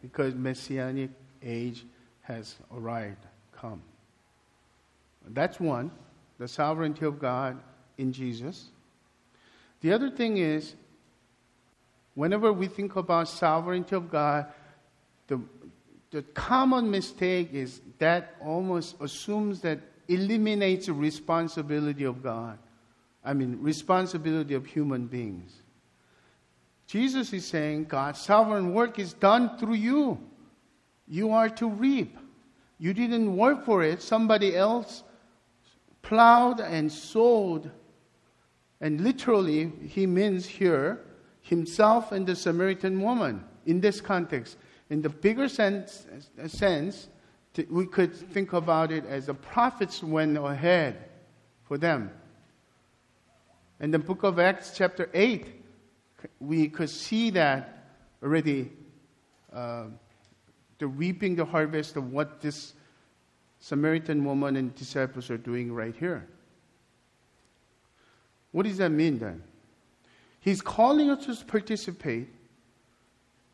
Because 0.00 0.34
messianic 0.34 1.10
age 1.42 1.84
has 2.22 2.56
arrived, 2.74 3.24
come. 3.52 3.82
That's 5.28 5.60
one, 5.60 5.90
the 6.38 6.48
sovereignty 6.48 7.04
of 7.04 7.20
God 7.20 7.58
in 7.98 8.12
Jesus. 8.12 8.66
The 9.80 9.92
other 9.92 10.10
thing 10.10 10.38
is, 10.38 10.74
whenever 12.14 12.52
we 12.52 12.66
think 12.66 12.96
about 12.96 13.28
sovereignty 13.28 13.96
of 13.96 14.10
God, 14.10 14.46
the, 15.26 15.40
the 16.10 16.22
common 16.34 16.90
mistake 16.90 17.52
is 17.52 17.80
that 17.98 18.36
almost 18.40 18.96
assumes 19.00 19.60
that 19.62 19.80
eliminates 20.08 20.86
the 20.86 20.92
responsibility 20.92 22.04
of 22.04 22.22
God. 22.22 22.58
I 23.24 23.32
mean, 23.34 23.58
responsibility 23.60 24.54
of 24.54 24.66
human 24.66 25.06
beings. 25.06 25.52
Jesus 26.86 27.32
is 27.32 27.46
saying 27.46 27.84
God's 27.84 28.20
sovereign 28.20 28.74
work 28.74 28.98
is 28.98 29.14
done 29.14 29.56
through 29.58 29.74
you. 29.74 30.18
You 31.08 31.30
are 31.30 31.48
to 31.50 31.68
reap. 31.68 32.18
You 32.78 32.92
didn't 32.92 33.36
work 33.36 33.64
for 33.64 33.84
it, 33.84 34.02
somebody 34.02 34.56
else 34.56 35.04
plowed 36.02 36.60
and 36.60 36.90
sowed. 36.90 37.70
And 38.80 39.00
literally, 39.00 39.72
he 39.86 40.06
means 40.06 40.44
here 40.44 41.00
himself 41.42 42.12
and 42.12 42.26
the 42.26 42.34
Samaritan 42.34 43.00
woman 43.00 43.44
in 43.66 43.80
this 43.80 44.00
context. 44.00 44.56
In 44.90 45.02
the 45.02 45.08
bigger 45.08 45.48
sense, 45.48 46.06
sense 46.46 47.08
we 47.68 47.86
could 47.86 48.14
think 48.14 48.52
about 48.52 48.90
it 48.90 49.04
as 49.06 49.26
the 49.26 49.34
prophets 49.34 50.02
went 50.02 50.38
ahead 50.38 51.08
for 51.64 51.76
them. 51.76 52.10
In 53.80 53.90
the 53.90 53.98
book 53.98 54.22
of 54.22 54.38
Acts, 54.38 54.72
chapter 54.74 55.10
8, 55.12 55.46
we 56.40 56.68
could 56.68 56.88
see 56.88 57.30
that 57.30 57.86
already 58.22 58.70
uh, 59.52 59.86
the 60.78 60.86
reaping 60.86 61.36
the 61.36 61.44
harvest 61.44 61.96
of 61.96 62.12
what 62.12 62.40
this 62.40 62.74
Samaritan 63.60 64.24
woman 64.24 64.56
and 64.56 64.74
disciples 64.74 65.30
are 65.30 65.38
doing 65.38 65.72
right 65.72 65.94
here. 65.94 66.26
What 68.50 68.66
does 68.66 68.78
that 68.78 68.90
mean 68.90 69.18
then? 69.18 69.42
He's 70.42 70.60
calling 70.60 71.08
us 71.08 71.24
to 71.26 71.44
participate 71.44 72.28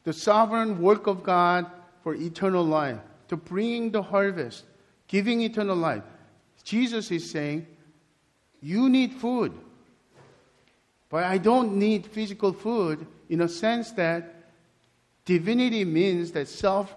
the 0.04 0.12
sovereign 0.14 0.80
work 0.80 1.06
of 1.06 1.22
God 1.22 1.66
for 2.02 2.14
eternal 2.14 2.64
life 2.64 2.98
to 3.28 3.36
bring 3.36 3.90
the 3.90 4.02
harvest, 4.02 4.64
giving 5.06 5.42
eternal 5.42 5.76
life. 5.76 6.02
Jesus 6.64 7.10
is 7.10 7.30
saying, 7.30 7.66
You 8.62 8.88
need 8.88 9.12
food. 9.12 9.52
But 11.10 11.24
I 11.24 11.36
don't 11.36 11.76
need 11.76 12.06
physical 12.06 12.54
food 12.54 13.06
in 13.28 13.42
a 13.42 13.48
sense 13.48 13.90
that 13.92 14.50
divinity 15.26 15.84
means 15.84 16.32
that 16.32 16.48
self 16.48 16.94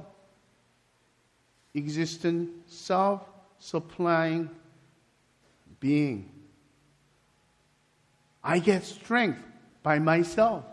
existent, 1.75 2.49
self 2.65 3.27
supplying 3.59 4.49
being. 5.81 6.31
I 8.41 8.59
get 8.59 8.85
strength 8.85 9.43
by 9.83 9.99
myself. 9.99 10.65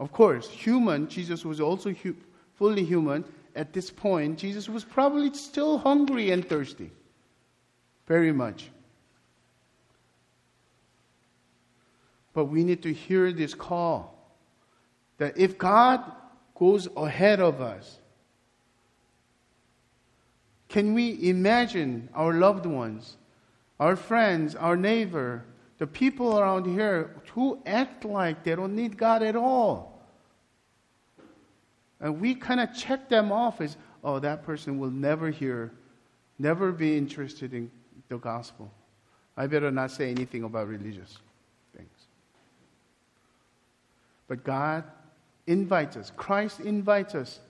Of 0.00 0.12
course, 0.12 0.48
human, 0.48 1.08
Jesus 1.08 1.44
was 1.44 1.60
also 1.60 1.92
hu- 1.92 2.16
fully 2.54 2.84
human. 2.84 3.24
At 3.56 3.72
this 3.72 3.90
point, 3.90 4.38
Jesus 4.38 4.68
was 4.68 4.84
probably 4.84 5.34
still 5.34 5.78
hungry 5.78 6.30
and 6.30 6.48
thirsty. 6.48 6.90
Very 8.06 8.32
much. 8.32 8.70
But 12.32 12.46
we 12.46 12.62
need 12.62 12.82
to 12.82 12.92
hear 12.92 13.32
this 13.32 13.54
call 13.54 14.14
that 15.18 15.36
if 15.36 15.58
God 15.58 16.00
goes 16.54 16.88
ahead 16.96 17.40
of 17.40 17.60
us, 17.60 17.98
can 20.68 20.94
we 20.94 21.28
imagine 21.28 22.08
our 22.14 22.34
loved 22.34 22.66
ones, 22.66 23.17
our 23.78 23.96
friends, 23.96 24.54
our 24.54 24.76
neighbor, 24.76 25.44
the 25.78 25.86
people 25.86 26.38
around 26.38 26.66
here 26.66 27.14
who 27.32 27.62
act 27.64 28.04
like 28.04 28.42
they 28.42 28.54
don't 28.56 28.74
need 28.74 28.96
God 28.96 29.22
at 29.22 29.36
all. 29.36 30.02
And 32.00 32.20
we 32.20 32.34
kind 32.34 32.60
of 32.60 32.74
check 32.74 33.08
them 33.08 33.32
off 33.32 33.60
as, 33.60 33.76
oh, 34.02 34.18
that 34.18 34.44
person 34.44 34.78
will 34.78 34.90
never 34.90 35.30
hear, 35.30 35.72
never 36.38 36.72
be 36.72 36.96
interested 36.96 37.54
in 37.54 37.70
the 38.08 38.18
gospel. 38.18 38.70
I 39.36 39.46
better 39.46 39.70
not 39.70 39.92
say 39.92 40.10
anything 40.10 40.42
about 40.42 40.66
religious 40.68 41.18
things. 41.76 41.88
But 44.26 44.42
God 44.42 44.84
invites 45.46 45.96
us, 45.96 46.12
Christ 46.16 46.60
invites 46.60 47.14
us 47.14 47.40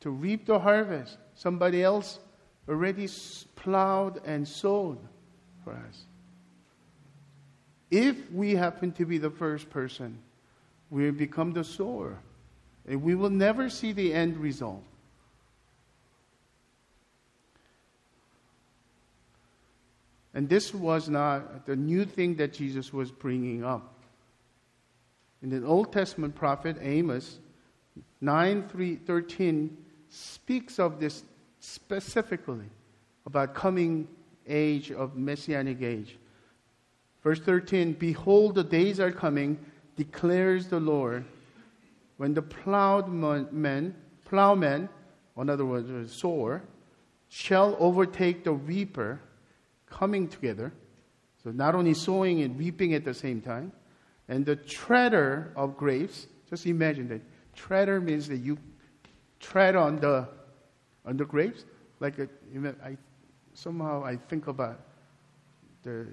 to 0.00 0.10
reap 0.10 0.46
the 0.46 0.58
harvest. 0.58 1.18
Somebody 1.34 1.82
else 1.82 2.18
already 2.68 3.08
plowed 3.56 4.20
and 4.24 4.46
sowed 4.46 4.98
for 5.64 5.72
us. 5.72 6.04
If 7.90 8.30
we 8.32 8.54
happen 8.54 8.92
to 8.92 9.04
be 9.04 9.18
the 9.18 9.30
first 9.30 9.68
person, 9.70 10.18
we 10.90 11.10
become 11.10 11.52
the 11.52 11.64
sower. 11.64 12.18
And 12.86 13.02
we 13.02 13.14
will 13.14 13.30
never 13.30 13.68
see 13.68 13.92
the 13.92 14.12
end 14.12 14.36
result. 14.38 14.82
And 20.34 20.48
this 20.48 20.74
was 20.74 21.08
not 21.08 21.66
the 21.66 21.76
new 21.76 22.04
thing 22.04 22.36
that 22.36 22.52
Jesus 22.52 22.92
was 22.92 23.10
bringing 23.10 23.64
up. 23.64 23.92
In 25.42 25.50
the 25.50 25.66
Old 25.66 25.92
Testament 25.92 26.34
prophet 26.34 26.76
Amos 26.80 27.38
9 28.20 28.68
3, 28.68 28.96
13 28.96 29.76
speaks 30.08 30.78
of 30.78 31.00
this 31.00 31.24
specifically 31.60 32.70
about 33.26 33.54
coming 33.54 34.08
age 34.46 34.90
of 34.90 35.16
messianic 35.16 35.82
age. 35.82 36.18
Verse 37.22 37.40
13 37.40 37.94
Behold, 37.94 38.54
the 38.54 38.64
days 38.64 39.00
are 39.00 39.12
coming, 39.12 39.58
declares 39.96 40.68
the 40.68 40.80
Lord, 40.80 41.24
when 42.16 42.34
the 42.34 42.42
plowed 42.42 43.08
men, 43.08 43.94
plowmen, 44.24 44.88
in 45.36 45.50
other 45.50 45.64
words, 45.64 46.12
sower, 46.14 46.62
shall 47.28 47.76
overtake 47.78 48.44
the 48.44 48.52
reaper 48.52 49.20
coming 49.86 50.28
together. 50.28 50.72
So 51.42 51.50
not 51.50 51.74
only 51.74 51.94
sowing 51.94 52.42
and 52.42 52.58
reaping 52.58 52.94
at 52.94 53.04
the 53.04 53.14
same 53.14 53.40
time. 53.40 53.72
And 54.28 54.46
the 54.46 54.56
treader 54.56 55.52
of 55.56 55.76
grapes, 55.76 56.28
just 56.48 56.66
imagine 56.66 57.08
that. 57.08 57.22
Treader 57.54 58.00
means 58.00 58.28
that 58.28 58.38
you 58.38 58.58
tread 59.40 59.76
on 59.76 59.96
the 59.96 60.28
on 61.04 61.16
the 61.16 61.24
grapes. 61.24 61.64
Like 62.00 62.18
a, 62.18 62.28
I, 62.84 62.96
somehow 63.54 64.04
I 64.04 64.16
think 64.16 64.46
about 64.46 64.70
uh, 64.70 64.76
the 65.82 66.06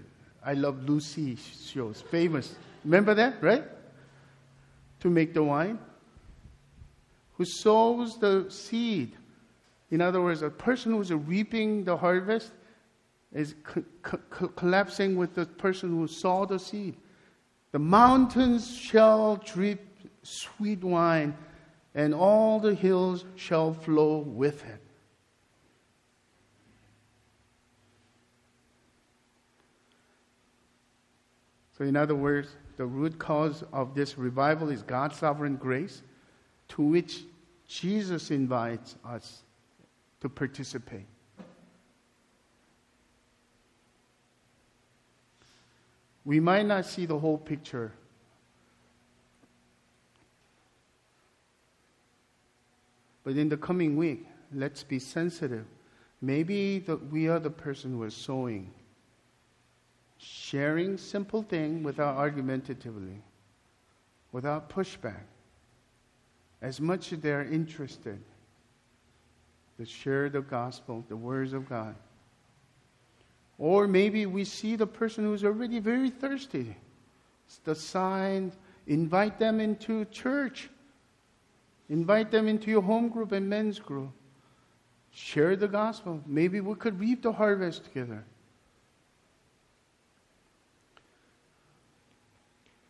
I 0.44 0.54
Love 0.54 0.88
Lucy 0.88 1.36
shows, 1.36 2.02
famous. 2.02 2.56
Remember 2.86 3.14
that, 3.14 3.42
right? 3.44 3.64
To 5.02 5.10
make 5.10 5.34
the 5.34 5.44
wine. 5.44 5.80
Who 7.34 7.46
sows 7.46 8.18
the 8.18 8.46
seed. 8.50 9.16
In 9.92 10.02
other 10.02 10.22
words, 10.22 10.42
a 10.42 10.50
person 10.50 10.94
who's 10.94 11.12
reaping 11.12 11.84
the 11.84 11.98
harvest 11.98 12.52
is 13.34 13.56
co- 13.64 13.84
co- 14.04 14.48
collapsing 14.50 15.16
with 15.16 15.36
the 15.36 15.46
person 15.46 15.90
who 15.90 16.08
sowed 16.08 16.50
the 16.50 16.60
seed. 16.60 16.96
The 17.72 17.80
mountains 17.80 18.76
shall 18.76 19.36
drip 19.38 19.86
sweet 20.24 20.84
wine, 20.84 21.36
and 21.96 22.14
all 22.14 22.60
the 22.60 22.74
hills 22.74 23.26
shall 23.36 23.74
flow 23.74 24.20
with 24.20 24.66
it. 24.66 24.82
So, 31.80 31.86
in 31.86 31.96
other 31.96 32.14
words, 32.14 32.50
the 32.76 32.86
root 32.86 33.18
cause 33.18 33.64
of 33.72 33.96
this 33.96 34.18
revival 34.18 34.70
is 34.70 34.84
God's 34.84 35.16
sovereign 35.16 35.56
grace, 35.56 36.02
to 36.70 36.82
which 36.82 37.22
Jesus 37.68 38.32
invites 38.32 38.98
us 39.06 39.44
to 40.20 40.28
participate. 40.28 41.06
We 46.26 46.42
might 46.42 46.66
not 46.66 46.86
see 46.86 47.06
the 47.06 47.18
whole 47.18 47.38
picture. 47.38 47.94
But 53.24 53.38
in 53.38 53.48
the 53.48 53.56
coming 53.56 53.96
week, 53.96 54.28
let's 54.54 54.84
be 54.84 55.00
sensitive. 55.00 55.66
Maybe 56.22 56.80
the, 56.80 56.98
we 56.98 57.30
are 57.30 57.40
the 57.40 57.50
person 57.50 57.94
who 57.94 58.04
is 58.04 58.14
sowing 58.14 58.70
sharing 60.20 60.98
simple 60.98 61.42
thing 61.42 61.82
without 61.82 62.18
argumentatively, 62.18 63.22
without 64.32 64.70
pushback. 64.70 65.24
As 66.62 66.82
much 66.82 67.14
as 67.14 67.20
they're 67.20 67.46
interested 67.46 68.20
to 69.78 69.86
share 69.86 70.30
the 70.30 70.42
gospel, 70.42 71.06
the 71.08 71.16
words 71.16 71.54
of 71.54 71.70
God. 71.70 71.96
Or 73.58 73.88
maybe 73.88 74.26
we 74.26 74.44
see 74.44 74.76
the 74.76 74.88
person 74.88 75.24
who's 75.24 75.46
already 75.46 75.80
very 75.80 76.10
thirsty. 76.10 76.76
It's 77.48 77.60
the 77.60 77.76
sign, 77.76 78.52
invite 78.88 79.40
them 79.40 79.62
into 79.62 80.04
church. 80.06 80.70
Invite 81.90 82.30
them 82.30 82.48
into 82.48 82.70
your 82.70 82.82
home 82.82 83.08
group 83.08 83.32
and 83.32 83.50
men's 83.50 83.80
group. 83.80 84.12
Share 85.12 85.56
the 85.56 85.68
gospel. 85.68 86.22
Maybe 86.26 86.60
we 86.60 86.76
could 86.76 87.00
reap 87.00 87.24
the 87.24 87.32
harvest 87.32 87.86
together. 87.86 88.24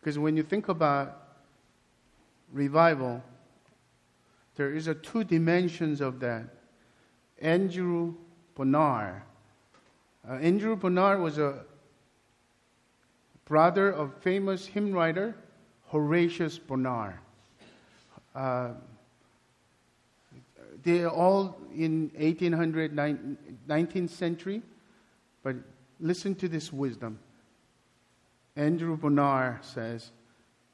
Because 0.00 0.18
when 0.18 0.36
you 0.36 0.42
think 0.42 0.68
about 0.68 1.38
revival, 2.52 3.22
there 4.56 4.74
is 4.74 4.88
a 4.88 4.94
two 4.94 5.24
dimensions 5.24 6.00
of 6.00 6.20
that. 6.20 6.44
Andrew 7.40 8.14
Bonar. 8.54 9.24
Uh, 10.28 10.34
Andrew 10.34 10.76
Bonar 10.76 11.18
was 11.18 11.38
a 11.38 11.64
brother 13.44 13.90
of 13.90 14.14
famous 14.22 14.66
hymn 14.66 14.92
writer 14.92 15.34
Horatius 15.86 16.58
Bonar. 16.58 17.20
Uh, 18.34 18.70
they're 20.82 21.10
all 21.10 21.58
in 21.74 22.10
1800, 22.16 22.94
19th 22.94 24.10
century, 24.10 24.62
but 25.42 25.56
listen 25.98 26.34
to 26.36 26.48
this 26.48 26.72
wisdom. 26.72 27.18
Andrew 28.56 28.96
Bonar 28.96 29.60
says, 29.62 30.10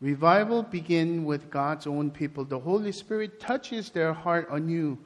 Revival 0.00 0.62
begins 0.62 1.24
with 1.24 1.50
God's 1.50 1.86
own 1.86 2.10
people. 2.10 2.44
The 2.44 2.58
Holy 2.58 2.92
Spirit 2.92 3.40
touches 3.40 3.90
their 3.90 4.12
heart 4.12 4.48
anew 4.50 4.98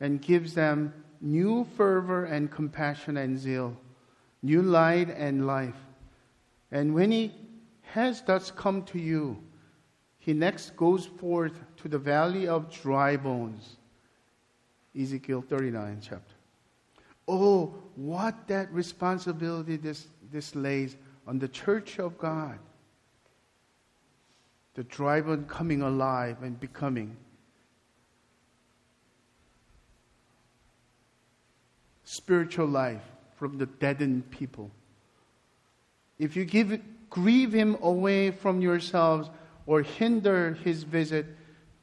and 0.00 0.22
gives 0.22 0.54
them 0.54 0.94
new 1.20 1.66
fervor 1.76 2.24
and 2.24 2.50
compassion 2.50 3.18
and 3.18 3.38
zeal, 3.38 3.76
new 4.42 4.62
light 4.62 5.10
and 5.10 5.46
life. 5.46 5.76
And 6.72 6.94
when 6.94 7.12
He 7.12 7.34
has 7.82 8.22
thus 8.22 8.50
come 8.50 8.82
to 8.84 8.98
you, 8.98 9.36
He 10.18 10.32
next 10.32 10.76
goes 10.76 11.04
forth 11.04 11.60
to 11.76 11.88
the 11.88 11.98
valley 11.98 12.48
of 12.48 12.70
dry 12.70 13.16
bones. 13.16 13.76
Ezekiel 14.98 15.44
39 15.46 15.98
chapter. 16.00 16.34
Oh, 17.28 17.74
what 17.94 18.48
that 18.48 18.72
responsibility 18.72 19.76
this, 19.76 20.08
this 20.32 20.56
lays 20.56 20.96
on 21.26 21.38
the 21.38 21.48
church 21.48 21.98
of 21.98 22.18
God, 22.18 22.58
the 24.74 24.84
drive 24.84 25.28
on 25.28 25.44
coming 25.44 25.82
alive 25.82 26.42
and 26.42 26.58
becoming. 26.58 27.16
Spiritual 32.04 32.66
life 32.66 33.02
from 33.36 33.58
the 33.58 33.66
deadened 33.66 34.30
people. 34.30 34.70
If 36.18 36.36
you 36.36 36.44
give, 36.44 36.80
grieve 37.08 37.52
him 37.52 37.76
away 37.82 38.30
from 38.30 38.60
yourselves 38.60 39.30
or 39.66 39.82
hinder 39.82 40.54
his 40.64 40.82
visit, 40.82 41.26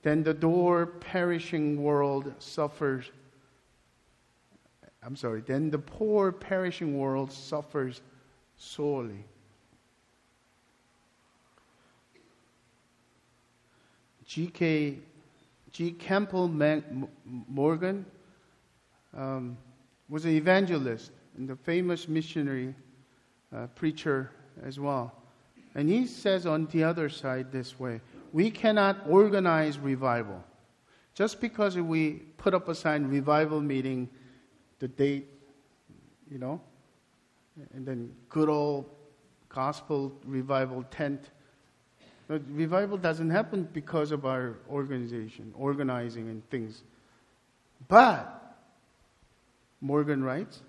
then 0.03 0.23
the 0.23 0.33
door 0.33 0.85
perishing 0.85 1.81
world 1.81 2.33
suffers. 2.39 3.11
I'm 5.03 5.15
sorry, 5.15 5.41
then 5.41 5.69
the 5.69 5.79
poor 5.79 6.31
perishing 6.31 6.97
world 6.97 7.31
suffers 7.31 8.01
sorely. 8.57 9.23
G.K. 14.25 14.97
G. 15.71 15.91
Campbell 15.91 16.49
Morgan 17.47 18.05
um, 19.15 19.57
was 20.09 20.25
an 20.25 20.31
evangelist 20.31 21.11
and 21.37 21.49
a 21.49 21.55
famous 21.55 22.07
missionary 22.07 22.75
uh, 23.55 23.67
preacher 23.67 24.31
as 24.63 24.79
well. 24.79 25.13
And 25.75 25.87
he 25.87 26.07
says 26.07 26.45
on 26.45 26.65
the 26.71 26.83
other 26.83 27.09
side 27.09 27.51
this 27.51 27.79
way 27.79 28.01
we 28.33 28.51
cannot 28.51 28.97
organize 29.07 29.79
revival. 29.79 30.43
Just 31.13 31.41
because 31.41 31.77
we 31.77 32.13
put 32.37 32.53
up 32.53 32.67
a 32.67 32.75
sign, 32.75 33.07
revival 33.07 33.61
meeting, 33.61 34.09
the 34.79 34.87
date, 34.87 35.27
you 36.29 36.37
know, 36.37 36.61
and 37.73 37.85
then 37.85 38.13
good 38.29 38.49
old 38.49 38.89
gospel 39.49 40.13
revival 40.25 40.83
tent 40.91 41.29
but 42.27 42.41
revival 42.49 42.97
doesn't 42.97 43.29
happen 43.29 43.69
because 43.71 44.11
of 44.11 44.25
our 44.25 44.57
organization, 44.69 45.53
organizing 45.57 46.29
and 46.29 46.47
things. 46.49 46.83
But, 47.87 48.57
Morgan 49.79 50.23
writes, 50.23 50.61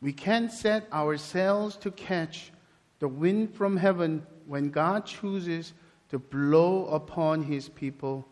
we 0.00 0.12
can 0.12 0.48
set 0.48 0.90
ourselves 0.92 1.76
to 1.78 1.90
catch 1.90 2.52
the 3.00 3.08
wind 3.08 3.54
from 3.54 3.76
heaven 3.76 4.24
when 4.46 4.70
God 4.70 5.04
chooses 5.04 5.72
to 6.10 6.18
blow 6.18 6.86
upon 6.86 7.42
his 7.42 7.68
people 7.68 8.26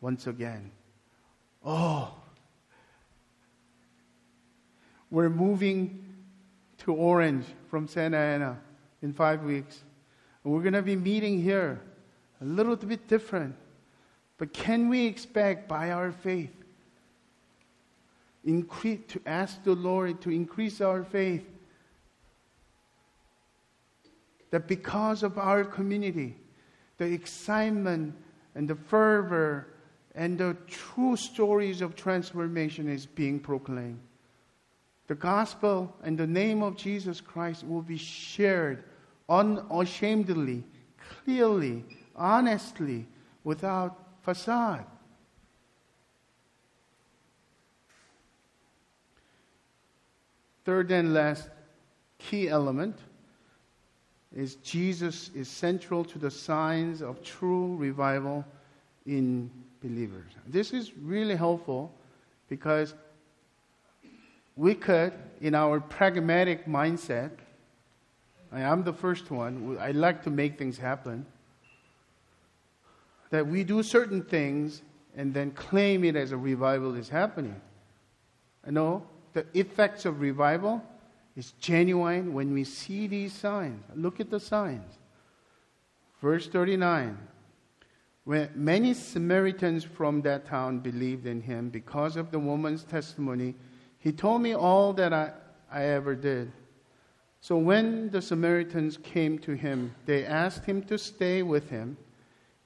once 0.00 0.26
again. 0.26 0.70
Oh, 1.64 2.14
we're 5.10 5.30
moving 5.30 6.04
to 6.88 6.94
Orange 6.94 7.44
from 7.68 7.86
Santa 7.86 8.16
Ana 8.16 8.58
in 9.02 9.12
five 9.12 9.42
weeks. 9.42 9.84
And 10.42 10.54
We're 10.54 10.62
going 10.62 10.72
to 10.72 10.80
be 10.80 10.96
meeting 10.96 11.42
here 11.42 11.82
a 12.40 12.44
little 12.46 12.76
bit 12.76 13.06
different. 13.08 13.54
But 14.38 14.54
can 14.54 14.88
we 14.88 15.04
expect 15.04 15.68
by 15.68 15.90
our 15.90 16.12
faith 16.12 16.50
to 18.46 19.20
ask 19.26 19.62
the 19.64 19.74
Lord 19.74 20.22
to 20.22 20.30
increase 20.30 20.80
our 20.80 21.04
faith? 21.04 21.44
That 24.50 24.66
because 24.66 25.22
of 25.22 25.36
our 25.36 25.64
community, 25.64 26.36
the 26.96 27.04
excitement 27.04 28.14
and 28.54 28.66
the 28.66 28.76
fervor 28.76 29.74
and 30.14 30.38
the 30.38 30.56
true 30.66 31.16
stories 31.16 31.82
of 31.82 31.94
transformation 31.94 32.88
is 32.88 33.04
being 33.04 33.40
proclaimed. 33.40 34.00
The 35.08 35.14
gospel 35.14 35.94
and 36.04 36.16
the 36.16 36.26
name 36.26 36.62
of 36.62 36.76
Jesus 36.76 37.20
Christ 37.20 37.66
will 37.66 37.82
be 37.82 37.96
shared 37.96 38.84
unashamedly, 39.28 40.64
clearly, 41.24 41.84
honestly, 42.14 43.06
without 43.42 43.98
facade. 44.22 44.84
Third 50.66 50.90
and 50.90 51.14
last 51.14 51.48
key 52.18 52.50
element 52.50 52.98
is 54.36 54.56
Jesus 54.56 55.30
is 55.34 55.48
central 55.48 56.04
to 56.04 56.18
the 56.18 56.30
signs 56.30 57.00
of 57.00 57.22
true 57.22 57.74
revival 57.76 58.44
in 59.06 59.50
believers. 59.82 60.32
This 60.46 60.74
is 60.74 60.92
really 60.98 61.36
helpful 61.36 61.94
because 62.50 62.94
we 64.58 64.74
could, 64.74 65.12
in 65.40 65.54
our 65.54 65.78
pragmatic 65.78 66.66
mindset, 66.66 67.30
I 68.50 68.62
am 68.62 68.82
the 68.82 68.92
first 68.92 69.30
one. 69.30 69.78
I 69.80 69.92
like 69.92 70.24
to 70.24 70.30
make 70.30 70.58
things 70.58 70.76
happen. 70.76 71.24
That 73.30 73.46
we 73.46 73.62
do 73.62 73.84
certain 73.84 74.24
things 74.24 74.82
and 75.16 75.32
then 75.32 75.52
claim 75.52 76.02
it 76.02 76.16
as 76.16 76.32
a 76.32 76.36
revival 76.36 76.96
is 76.96 77.08
happening. 77.08 77.60
I 78.66 78.70
know 78.70 79.06
the 79.32 79.46
effects 79.54 80.04
of 80.04 80.20
revival 80.20 80.82
is 81.36 81.52
genuine 81.60 82.34
when 82.34 82.52
we 82.52 82.64
see 82.64 83.06
these 83.06 83.32
signs. 83.32 83.84
Look 83.94 84.18
at 84.18 84.28
the 84.28 84.40
signs. 84.40 84.98
Verse 86.20 86.48
39 86.48 87.16
When 88.24 88.50
many 88.56 88.92
Samaritans 88.92 89.84
from 89.84 90.22
that 90.22 90.46
town 90.46 90.80
believed 90.80 91.26
in 91.26 91.42
him 91.42 91.68
because 91.68 92.16
of 92.16 92.32
the 92.32 92.40
woman's 92.40 92.82
testimony, 92.82 93.54
he 93.98 94.12
told 94.12 94.42
me 94.42 94.54
all 94.54 94.92
that 94.94 95.12
I, 95.12 95.32
I 95.70 95.84
ever 95.84 96.14
did. 96.14 96.52
So 97.40 97.56
when 97.56 98.10
the 98.10 98.20
Samaritans 98.20 98.96
came 98.98 99.38
to 99.40 99.52
him, 99.52 99.94
they 100.06 100.24
asked 100.24 100.64
him 100.64 100.82
to 100.84 100.98
stay 100.98 101.42
with 101.42 101.70
him, 101.70 101.96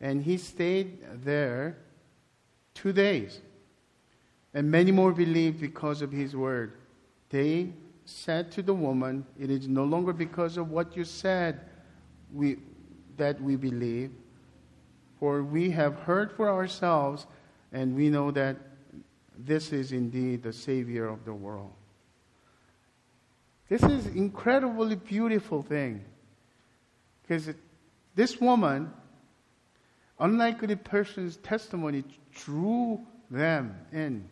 and 0.00 0.22
he 0.22 0.36
stayed 0.36 0.98
there 1.24 1.76
two 2.74 2.92
days. 2.92 3.40
And 4.54 4.70
many 4.70 4.92
more 4.92 5.12
believed 5.12 5.60
because 5.60 6.02
of 6.02 6.12
his 6.12 6.36
word. 6.36 6.74
They 7.30 7.72
said 8.04 8.50
to 8.52 8.62
the 8.62 8.74
woman, 8.74 9.24
It 9.38 9.50
is 9.50 9.68
no 9.68 9.84
longer 9.84 10.12
because 10.12 10.56
of 10.56 10.70
what 10.70 10.96
you 10.96 11.04
said 11.04 11.60
we, 12.32 12.58
that 13.16 13.40
we 13.40 13.56
believe, 13.56 14.10
for 15.18 15.42
we 15.42 15.70
have 15.70 15.94
heard 16.00 16.32
for 16.32 16.50
ourselves, 16.50 17.26
and 17.72 17.94
we 17.94 18.10
know 18.10 18.30
that 18.32 18.56
this 19.38 19.72
is 19.72 19.92
indeed 19.92 20.42
the 20.42 20.52
Savior 20.52 21.06
of 21.08 21.24
the 21.24 21.34
world. 21.34 21.72
This 23.68 23.82
is 23.82 24.06
incredibly 24.08 24.96
beautiful 24.96 25.62
thing. 25.62 26.04
Because 27.22 27.54
this 28.14 28.40
woman, 28.40 28.92
unlike 30.20 30.60
the 30.60 30.76
person's 30.76 31.36
testimony, 31.38 32.04
drew 32.34 33.00
them 33.30 33.74
in. 33.92 34.28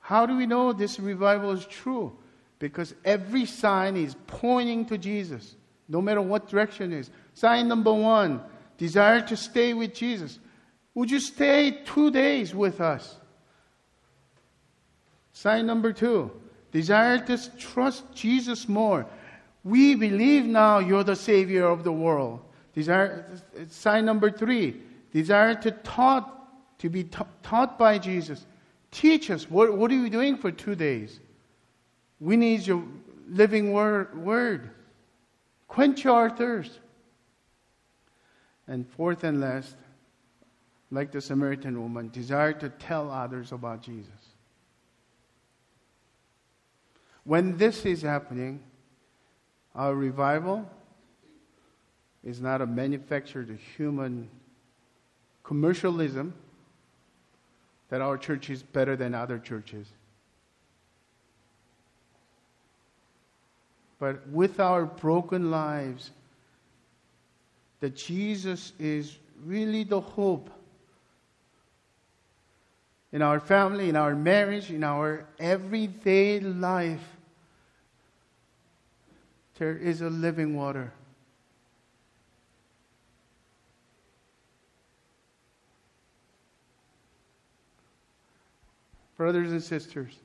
How 0.00 0.26
do 0.26 0.36
we 0.36 0.44
know 0.44 0.74
this 0.74 1.00
revival 1.00 1.52
is 1.52 1.64
true? 1.64 2.14
Because 2.58 2.94
every 3.04 3.46
sign 3.46 3.96
is 3.96 4.14
pointing 4.26 4.84
to 4.86 4.98
Jesus, 4.98 5.56
no 5.88 6.02
matter 6.02 6.20
what 6.20 6.48
direction 6.48 6.92
it 6.92 6.98
is. 6.98 7.10
Sign 7.32 7.68
number 7.68 7.92
one 7.92 8.42
desire 8.76 9.22
to 9.22 9.36
stay 9.36 9.72
with 9.72 9.94
Jesus. 9.94 10.38
Would 10.94 11.10
you 11.10 11.20
stay 11.20 11.82
two 11.84 12.10
days 12.10 12.54
with 12.54 12.80
us? 12.80 13.16
Sign 15.32 15.66
number 15.66 15.92
two 15.92 16.30
desire 16.70 17.18
to 17.18 17.38
trust 17.56 18.02
Jesus 18.14 18.68
more. 18.68 19.06
We 19.62 19.94
believe 19.94 20.44
now 20.44 20.80
you're 20.80 21.04
the 21.04 21.14
Savior 21.14 21.66
of 21.66 21.84
the 21.84 21.92
world. 21.92 22.40
Desire, 22.74 23.24
sign 23.68 24.04
number 24.04 24.28
three, 24.28 24.82
desire 25.12 25.54
to 25.54 25.70
taught, 25.70 26.78
to 26.78 26.90
be 26.90 27.04
ta- 27.04 27.28
taught 27.44 27.78
by 27.78 27.98
Jesus. 27.98 28.44
Teach 28.90 29.30
us. 29.30 29.48
What, 29.48 29.76
what 29.76 29.90
are 29.92 29.94
you 29.94 30.10
doing 30.10 30.36
for 30.36 30.50
two 30.50 30.74
days? 30.74 31.20
We 32.18 32.36
need 32.36 32.66
your 32.66 32.82
living 33.28 33.72
word. 33.72 34.18
word. 34.18 34.70
Quench 35.68 36.04
our 36.06 36.28
thirst. 36.28 36.80
And 38.66 38.84
fourth 38.88 39.22
and 39.22 39.40
last, 39.40 39.76
like 40.94 41.10
the 41.10 41.20
Samaritan 41.20 41.80
woman, 41.80 42.08
desire 42.10 42.52
to 42.52 42.68
tell 42.68 43.10
others 43.10 43.52
about 43.52 43.82
Jesus. 43.82 44.10
When 47.24 47.56
this 47.56 47.84
is 47.84 48.02
happening, 48.02 48.60
our 49.74 49.94
revival 49.94 50.70
is 52.22 52.40
not 52.40 52.60
a 52.60 52.66
manufactured 52.66 53.58
human 53.76 54.28
commercialism 55.42 56.32
that 57.88 58.00
our 58.00 58.16
church 58.16 58.50
is 58.50 58.62
better 58.62 58.96
than 58.96 59.14
other 59.14 59.38
churches. 59.38 59.86
But 63.98 64.26
with 64.28 64.60
our 64.60 64.84
broken 64.84 65.50
lives, 65.50 66.10
that 67.80 67.96
Jesus 67.96 68.72
is 68.78 69.18
really 69.44 69.84
the 69.84 70.00
hope 70.00 70.50
in 73.14 73.22
our 73.22 73.38
family, 73.38 73.88
in 73.88 73.94
our 73.94 74.16
marriage, 74.16 74.70
in 74.72 74.82
our 74.82 75.24
everyday 75.38 76.40
life. 76.40 77.16
There 79.56 79.76
is 79.76 80.00
a 80.00 80.10
living 80.10 80.56
water. 80.56 80.92
Brothers 89.16 89.52
and 89.52 89.62
sisters, 89.62 90.18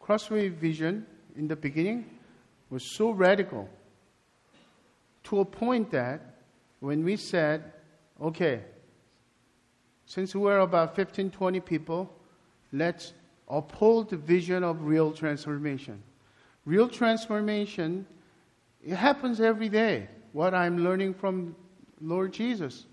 Crossway 0.00 0.48
Vision 0.48 1.06
in 1.36 1.46
the 1.46 1.54
beginning 1.54 2.04
was 2.68 2.82
so 2.96 3.12
radical 3.12 3.68
to 5.22 5.38
a 5.38 5.44
point 5.44 5.92
that 5.92 6.34
when 6.80 7.04
we 7.04 7.16
said, 7.16 7.72
okay, 8.20 8.62
since 10.06 10.34
we're 10.34 10.60
about 10.60 10.94
15, 10.94 11.30
20 11.30 11.60
people, 11.60 12.10
let's 12.72 13.12
uphold 13.48 14.10
the 14.10 14.16
vision 14.16 14.62
of 14.62 14.82
real 14.82 15.12
transformation. 15.12 16.00
Real 16.64 16.88
transformation, 16.88 18.06
it 18.84 18.94
happens 18.94 19.40
every 19.40 19.68
day. 19.68 20.08
What 20.32 20.54
I'm 20.54 20.84
learning 20.84 21.14
from 21.14 21.56
Lord 22.00 22.32
Jesus, 22.32 22.86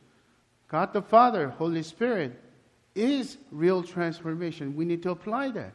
God 0.68 0.92
the 0.92 1.02
Father, 1.02 1.50
Holy 1.50 1.84
Spirit, 1.84 2.40
is 2.96 3.38
real 3.52 3.84
transformation. 3.84 4.76
We 4.76 4.86
need 4.86 5.04
to 5.04 5.12
apply 5.12 5.52
that. 5.52 5.74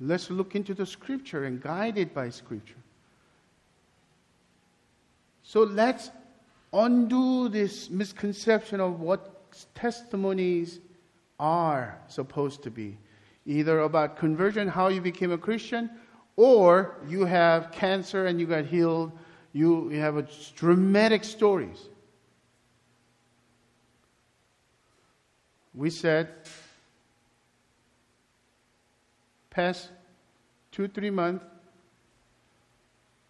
Let's 0.00 0.30
look 0.30 0.54
into 0.54 0.74
the 0.74 0.86
scripture 0.86 1.44
and 1.44 1.60
guided 1.60 2.14
by 2.14 2.30
scripture. 2.30 2.74
So 5.42 5.62
let's 5.62 6.10
undo 6.72 7.48
this 7.48 7.90
misconception 7.90 8.80
of 8.80 9.00
what 9.00 9.37
testimonies 9.74 10.80
are 11.38 11.98
supposed 12.08 12.62
to 12.64 12.70
be. 12.70 12.98
Either 13.46 13.80
about 13.80 14.16
conversion, 14.16 14.68
how 14.68 14.88
you 14.88 15.00
became 15.00 15.32
a 15.32 15.38
Christian, 15.38 15.90
or 16.36 16.96
you 17.08 17.24
have 17.24 17.70
cancer 17.72 18.26
and 18.26 18.38
you 18.38 18.46
got 18.46 18.64
healed. 18.66 19.12
You, 19.52 19.90
you 19.90 19.98
have 20.00 20.28
dramatic 20.54 21.24
stories. 21.24 21.88
we 25.78 25.90
said, 25.90 26.28
past 29.48 29.90
two, 30.72 30.88
three 30.88 31.10
months, 31.10 31.44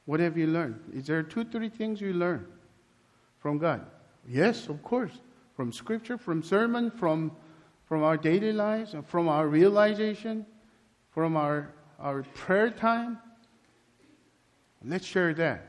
what 0.07 0.19
have 0.21 0.39
you 0.39 0.47
learned? 0.47 0.81
Is 0.95 1.07
there 1.07 1.23
two, 1.23 1.45
three 1.45 1.69
things 1.69 2.01
you 2.01 2.15
learned 2.15 2.47
from 3.39 3.59
God? 3.59 3.85
Yes, 4.27 4.67
of 4.69 4.83
course. 4.83 5.13
From 5.59 5.73
scripture, 5.73 6.17
from 6.17 6.41
sermon, 6.41 6.89
from, 6.89 7.33
from 7.87 8.05
our 8.05 8.17
daily 8.17 8.53
lives, 8.53 8.95
uh, 8.95 9.03
from 9.03 9.29
our 9.29 9.49
realization, 9.49 10.47
from 11.11 11.37
our, 11.37 11.75
our 11.99 12.23
prayer 12.23 12.71
time. 12.71 13.19
Let's 14.85 15.05
share 15.05 15.35
that. 15.35 15.67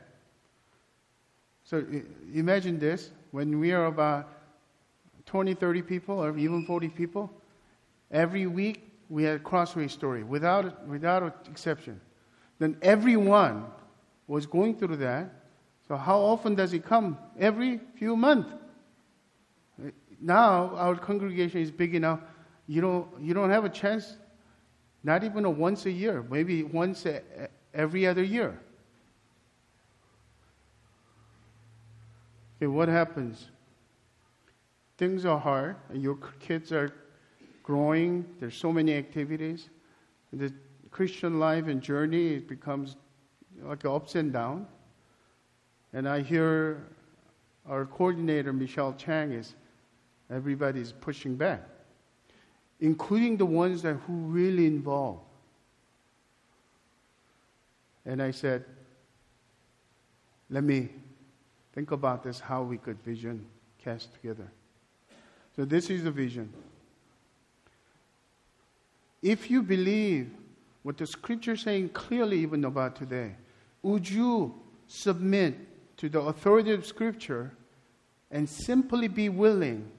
So 1.64 1.84
imagine 2.32 2.78
this 2.78 3.10
when 3.32 3.58
we 3.58 3.72
are 3.72 3.88
about 3.88 4.30
20, 5.26 5.56
30 5.56 5.82
people, 5.82 6.24
or 6.24 6.38
even 6.38 6.68
40 6.68 6.90
people. 6.90 7.32
Every 8.12 8.46
week 8.46 8.92
we 9.10 9.24
had 9.24 9.38
a 9.38 9.40
crossway 9.40 9.88
story 9.88 10.22
without, 10.22 10.86
without 10.88 11.48
exception. 11.50 12.00
Then 12.60 12.78
everyone 12.84 13.66
was 14.28 14.46
going 14.46 14.78
through 14.78 14.98
that. 14.98 15.34
So 15.88 15.98
how 15.98 16.20
often 16.20 16.54
does 16.54 16.74
it 16.74 16.86
come? 16.86 17.18
Every 17.40 17.80
few 17.96 18.16
months. 18.16 18.54
Now 20.20 20.76
our 20.76 20.96
congregation 20.96 21.62
is 21.62 21.72
big 21.72 21.96
enough. 21.96 22.20
You 22.68 22.82
don't, 22.82 23.08
you 23.22 23.34
don't 23.34 23.50
have 23.50 23.66
a 23.66 23.70
chance, 23.70 24.18
not 25.04 25.24
even 25.24 25.46
a 25.46 25.50
once 25.50 25.86
a 25.86 25.92
year, 25.92 26.26
maybe 26.30 26.64
once 26.64 27.06
a, 27.06 27.22
every 27.74 28.06
other 28.06 28.24
year. 28.24 28.60
Okay, 32.58 32.68
what 32.68 32.90
happens? 32.90 33.48
things 35.00 35.24
are 35.24 35.40
hard, 35.40 35.78
and 35.88 36.04
your 36.04 36.18
kids 36.42 36.74
are 36.74 36.92
growing, 37.64 38.26
there's 38.42 38.56
so 38.56 38.72
many 38.72 38.94
activities. 38.94 39.70
The 40.34 40.54
Christian 40.92 41.40
life 41.40 41.68
and 41.68 41.82
journey 41.82 42.34
it 42.34 42.50
becomes 42.50 42.98
like 43.62 43.86
ups 43.86 44.16
and 44.16 44.34
downs. 44.34 44.68
And 45.94 46.08
I 46.08 46.20
hear 46.20 46.84
our 47.66 47.86
coordinator, 47.86 48.52
Michelle 48.52 48.94
Chang, 48.94 49.32
is 49.32 49.56
everybody's 50.32 50.92
pushing 50.92 51.36
back, 51.36 51.62
including 52.80 53.38
the 53.38 53.46
ones 53.46 53.82
that 53.82 53.96
who 53.96 54.14
really 54.14 54.66
involved. 54.66 55.22
And 58.06 58.22
I 58.22 58.32
said, 58.32 58.66
let 60.50 60.64
me 60.64 60.90
think 61.74 61.92
about 61.92 62.24
this, 62.24 62.40
how 62.40 62.64
we 62.64 62.78
could 62.78 63.02
vision 63.04 63.46
cast 63.84 64.14
together. 64.14 64.52
So, 65.56 65.66
this 65.66 65.90
is 65.90 66.04
the 66.04 66.12
vision. 66.12 66.52
If 69.22 69.52
you 69.52 69.62
believe 69.62 70.32
what 70.84 70.98
the 70.98 71.06
scripture 71.06 71.54
is 71.54 71.62
saying 71.62 71.90
clearly, 71.90 72.40
even 72.40 72.64
about 72.64 72.96
today, 72.96 73.36
would 73.82 74.10
you 74.10 74.56
submit 74.88 75.56
to 75.98 76.10
the 76.10 76.20
authority 76.20 76.72
of 76.72 76.86
Scripture 76.86 77.52
and 78.32 78.50
simply 78.50 79.08
be 79.08 79.30
willing 79.30 79.90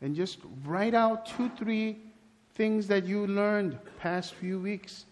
and 0.00 0.14
just 0.14 0.38
write 0.64 0.94
out 0.94 1.26
two, 1.26 1.50
three 1.58 1.98
things 2.54 2.86
that 2.88 3.04
you 3.04 3.26
learned 3.26 3.78
past 3.98 4.34
few 4.34 4.58
weeks. 4.58 5.06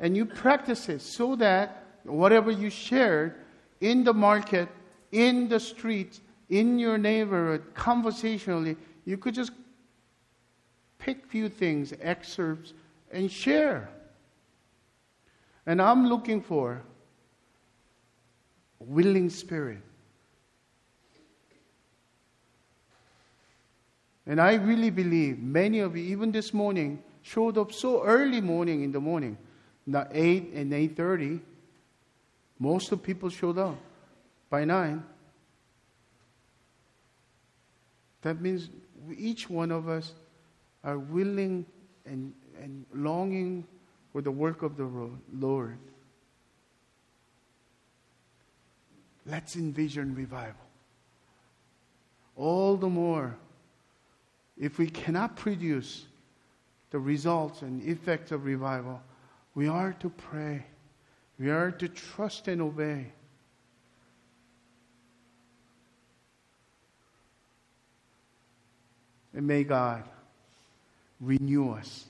And 0.00 0.16
you 0.16 0.24
practice 0.24 0.88
it 0.88 1.00
so 1.00 1.36
that 1.36 1.84
whatever 2.04 2.50
you 2.50 2.70
shared 2.70 3.34
in 3.80 4.04
the 4.04 4.14
market, 4.14 4.68
in 5.12 5.48
the 5.48 5.60
street, 5.60 6.20
in 6.48 6.78
your 6.78 6.98
neighborhood, 6.98 7.62
conversationally, 7.74 8.76
you 9.04 9.16
could 9.16 9.34
just 9.34 9.52
pick 10.98 11.26
few 11.26 11.48
things, 11.48 11.92
excerpts, 12.00 12.74
and 13.12 13.30
share. 13.30 13.88
And 15.66 15.80
I'm 15.82 16.06
looking 16.06 16.40
for 16.40 16.82
willing 18.78 19.30
spirit. 19.30 19.82
And 24.28 24.42
I 24.42 24.54
really 24.56 24.90
believe 24.90 25.38
many 25.38 25.78
of 25.78 25.96
you, 25.96 26.04
even 26.04 26.30
this 26.30 26.52
morning, 26.52 27.02
showed 27.22 27.56
up 27.56 27.72
so 27.72 28.04
early 28.04 28.42
morning 28.42 28.82
in 28.82 28.92
the 28.92 29.00
morning, 29.00 29.38
not 29.86 30.10
8 30.12 30.52
and 30.52 30.70
8.30. 30.70 31.40
Most 32.58 32.92
of 32.92 33.02
people 33.02 33.30
showed 33.30 33.56
up 33.56 33.76
by 34.50 34.66
9. 34.66 35.02
That 38.20 38.42
means 38.42 38.68
each 39.16 39.48
one 39.48 39.70
of 39.70 39.88
us 39.88 40.12
are 40.84 40.98
willing 40.98 41.64
and, 42.04 42.34
and 42.62 42.84
longing 42.92 43.66
for 44.12 44.20
the 44.20 44.30
work 44.30 44.60
of 44.60 44.76
the 44.76 44.90
Lord. 45.32 45.78
Let's 49.24 49.56
envision 49.56 50.14
revival. 50.14 50.66
All 52.36 52.76
the 52.76 52.88
more 52.88 53.38
if 54.58 54.78
we 54.78 54.88
cannot 54.88 55.36
produce 55.36 56.06
the 56.90 56.98
results 56.98 57.62
and 57.62 57.82
effects 57.86 58.32
of 58.32 58.44
revival, 58.44 59.00
we 59.54 59.68
are 59.68 59.92
to 60.00 60.08
pray. 60.08 60.64
We 61.38 61.50
are 61.50 61.70
to 61.70 61.88
trust 61.88 62.48
and 62.48 62.60
obey. 62.60 63.06
And 69.34 69.46
may 69.46 69.62
God 69.62 70.02
renew 71.20 71.70
us, 71.70 72.06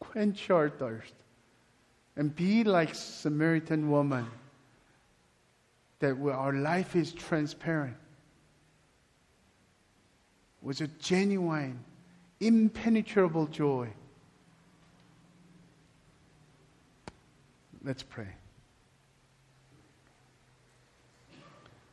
quench 0.00 0.48
our 0.50 0.70
thirst, 0.70 1.12
and 2.16 2.34
be 2.34 2.64
like 2.64 2.94
Samaritan 2.94 3.90
woman 3.90 4.26
that 5.98 6.16
our 6.18 6.54
life 6.54 6.96
is 6.96 7.12
transparent 7.12 7.96
was 10.66 10.80
a 10.80 10.88
genuine, 10.88 11.78
impenetrable 12.40 13.46
joy. 13.46 13.88
Let's 17.84 18.02
pray. 18.02 18.26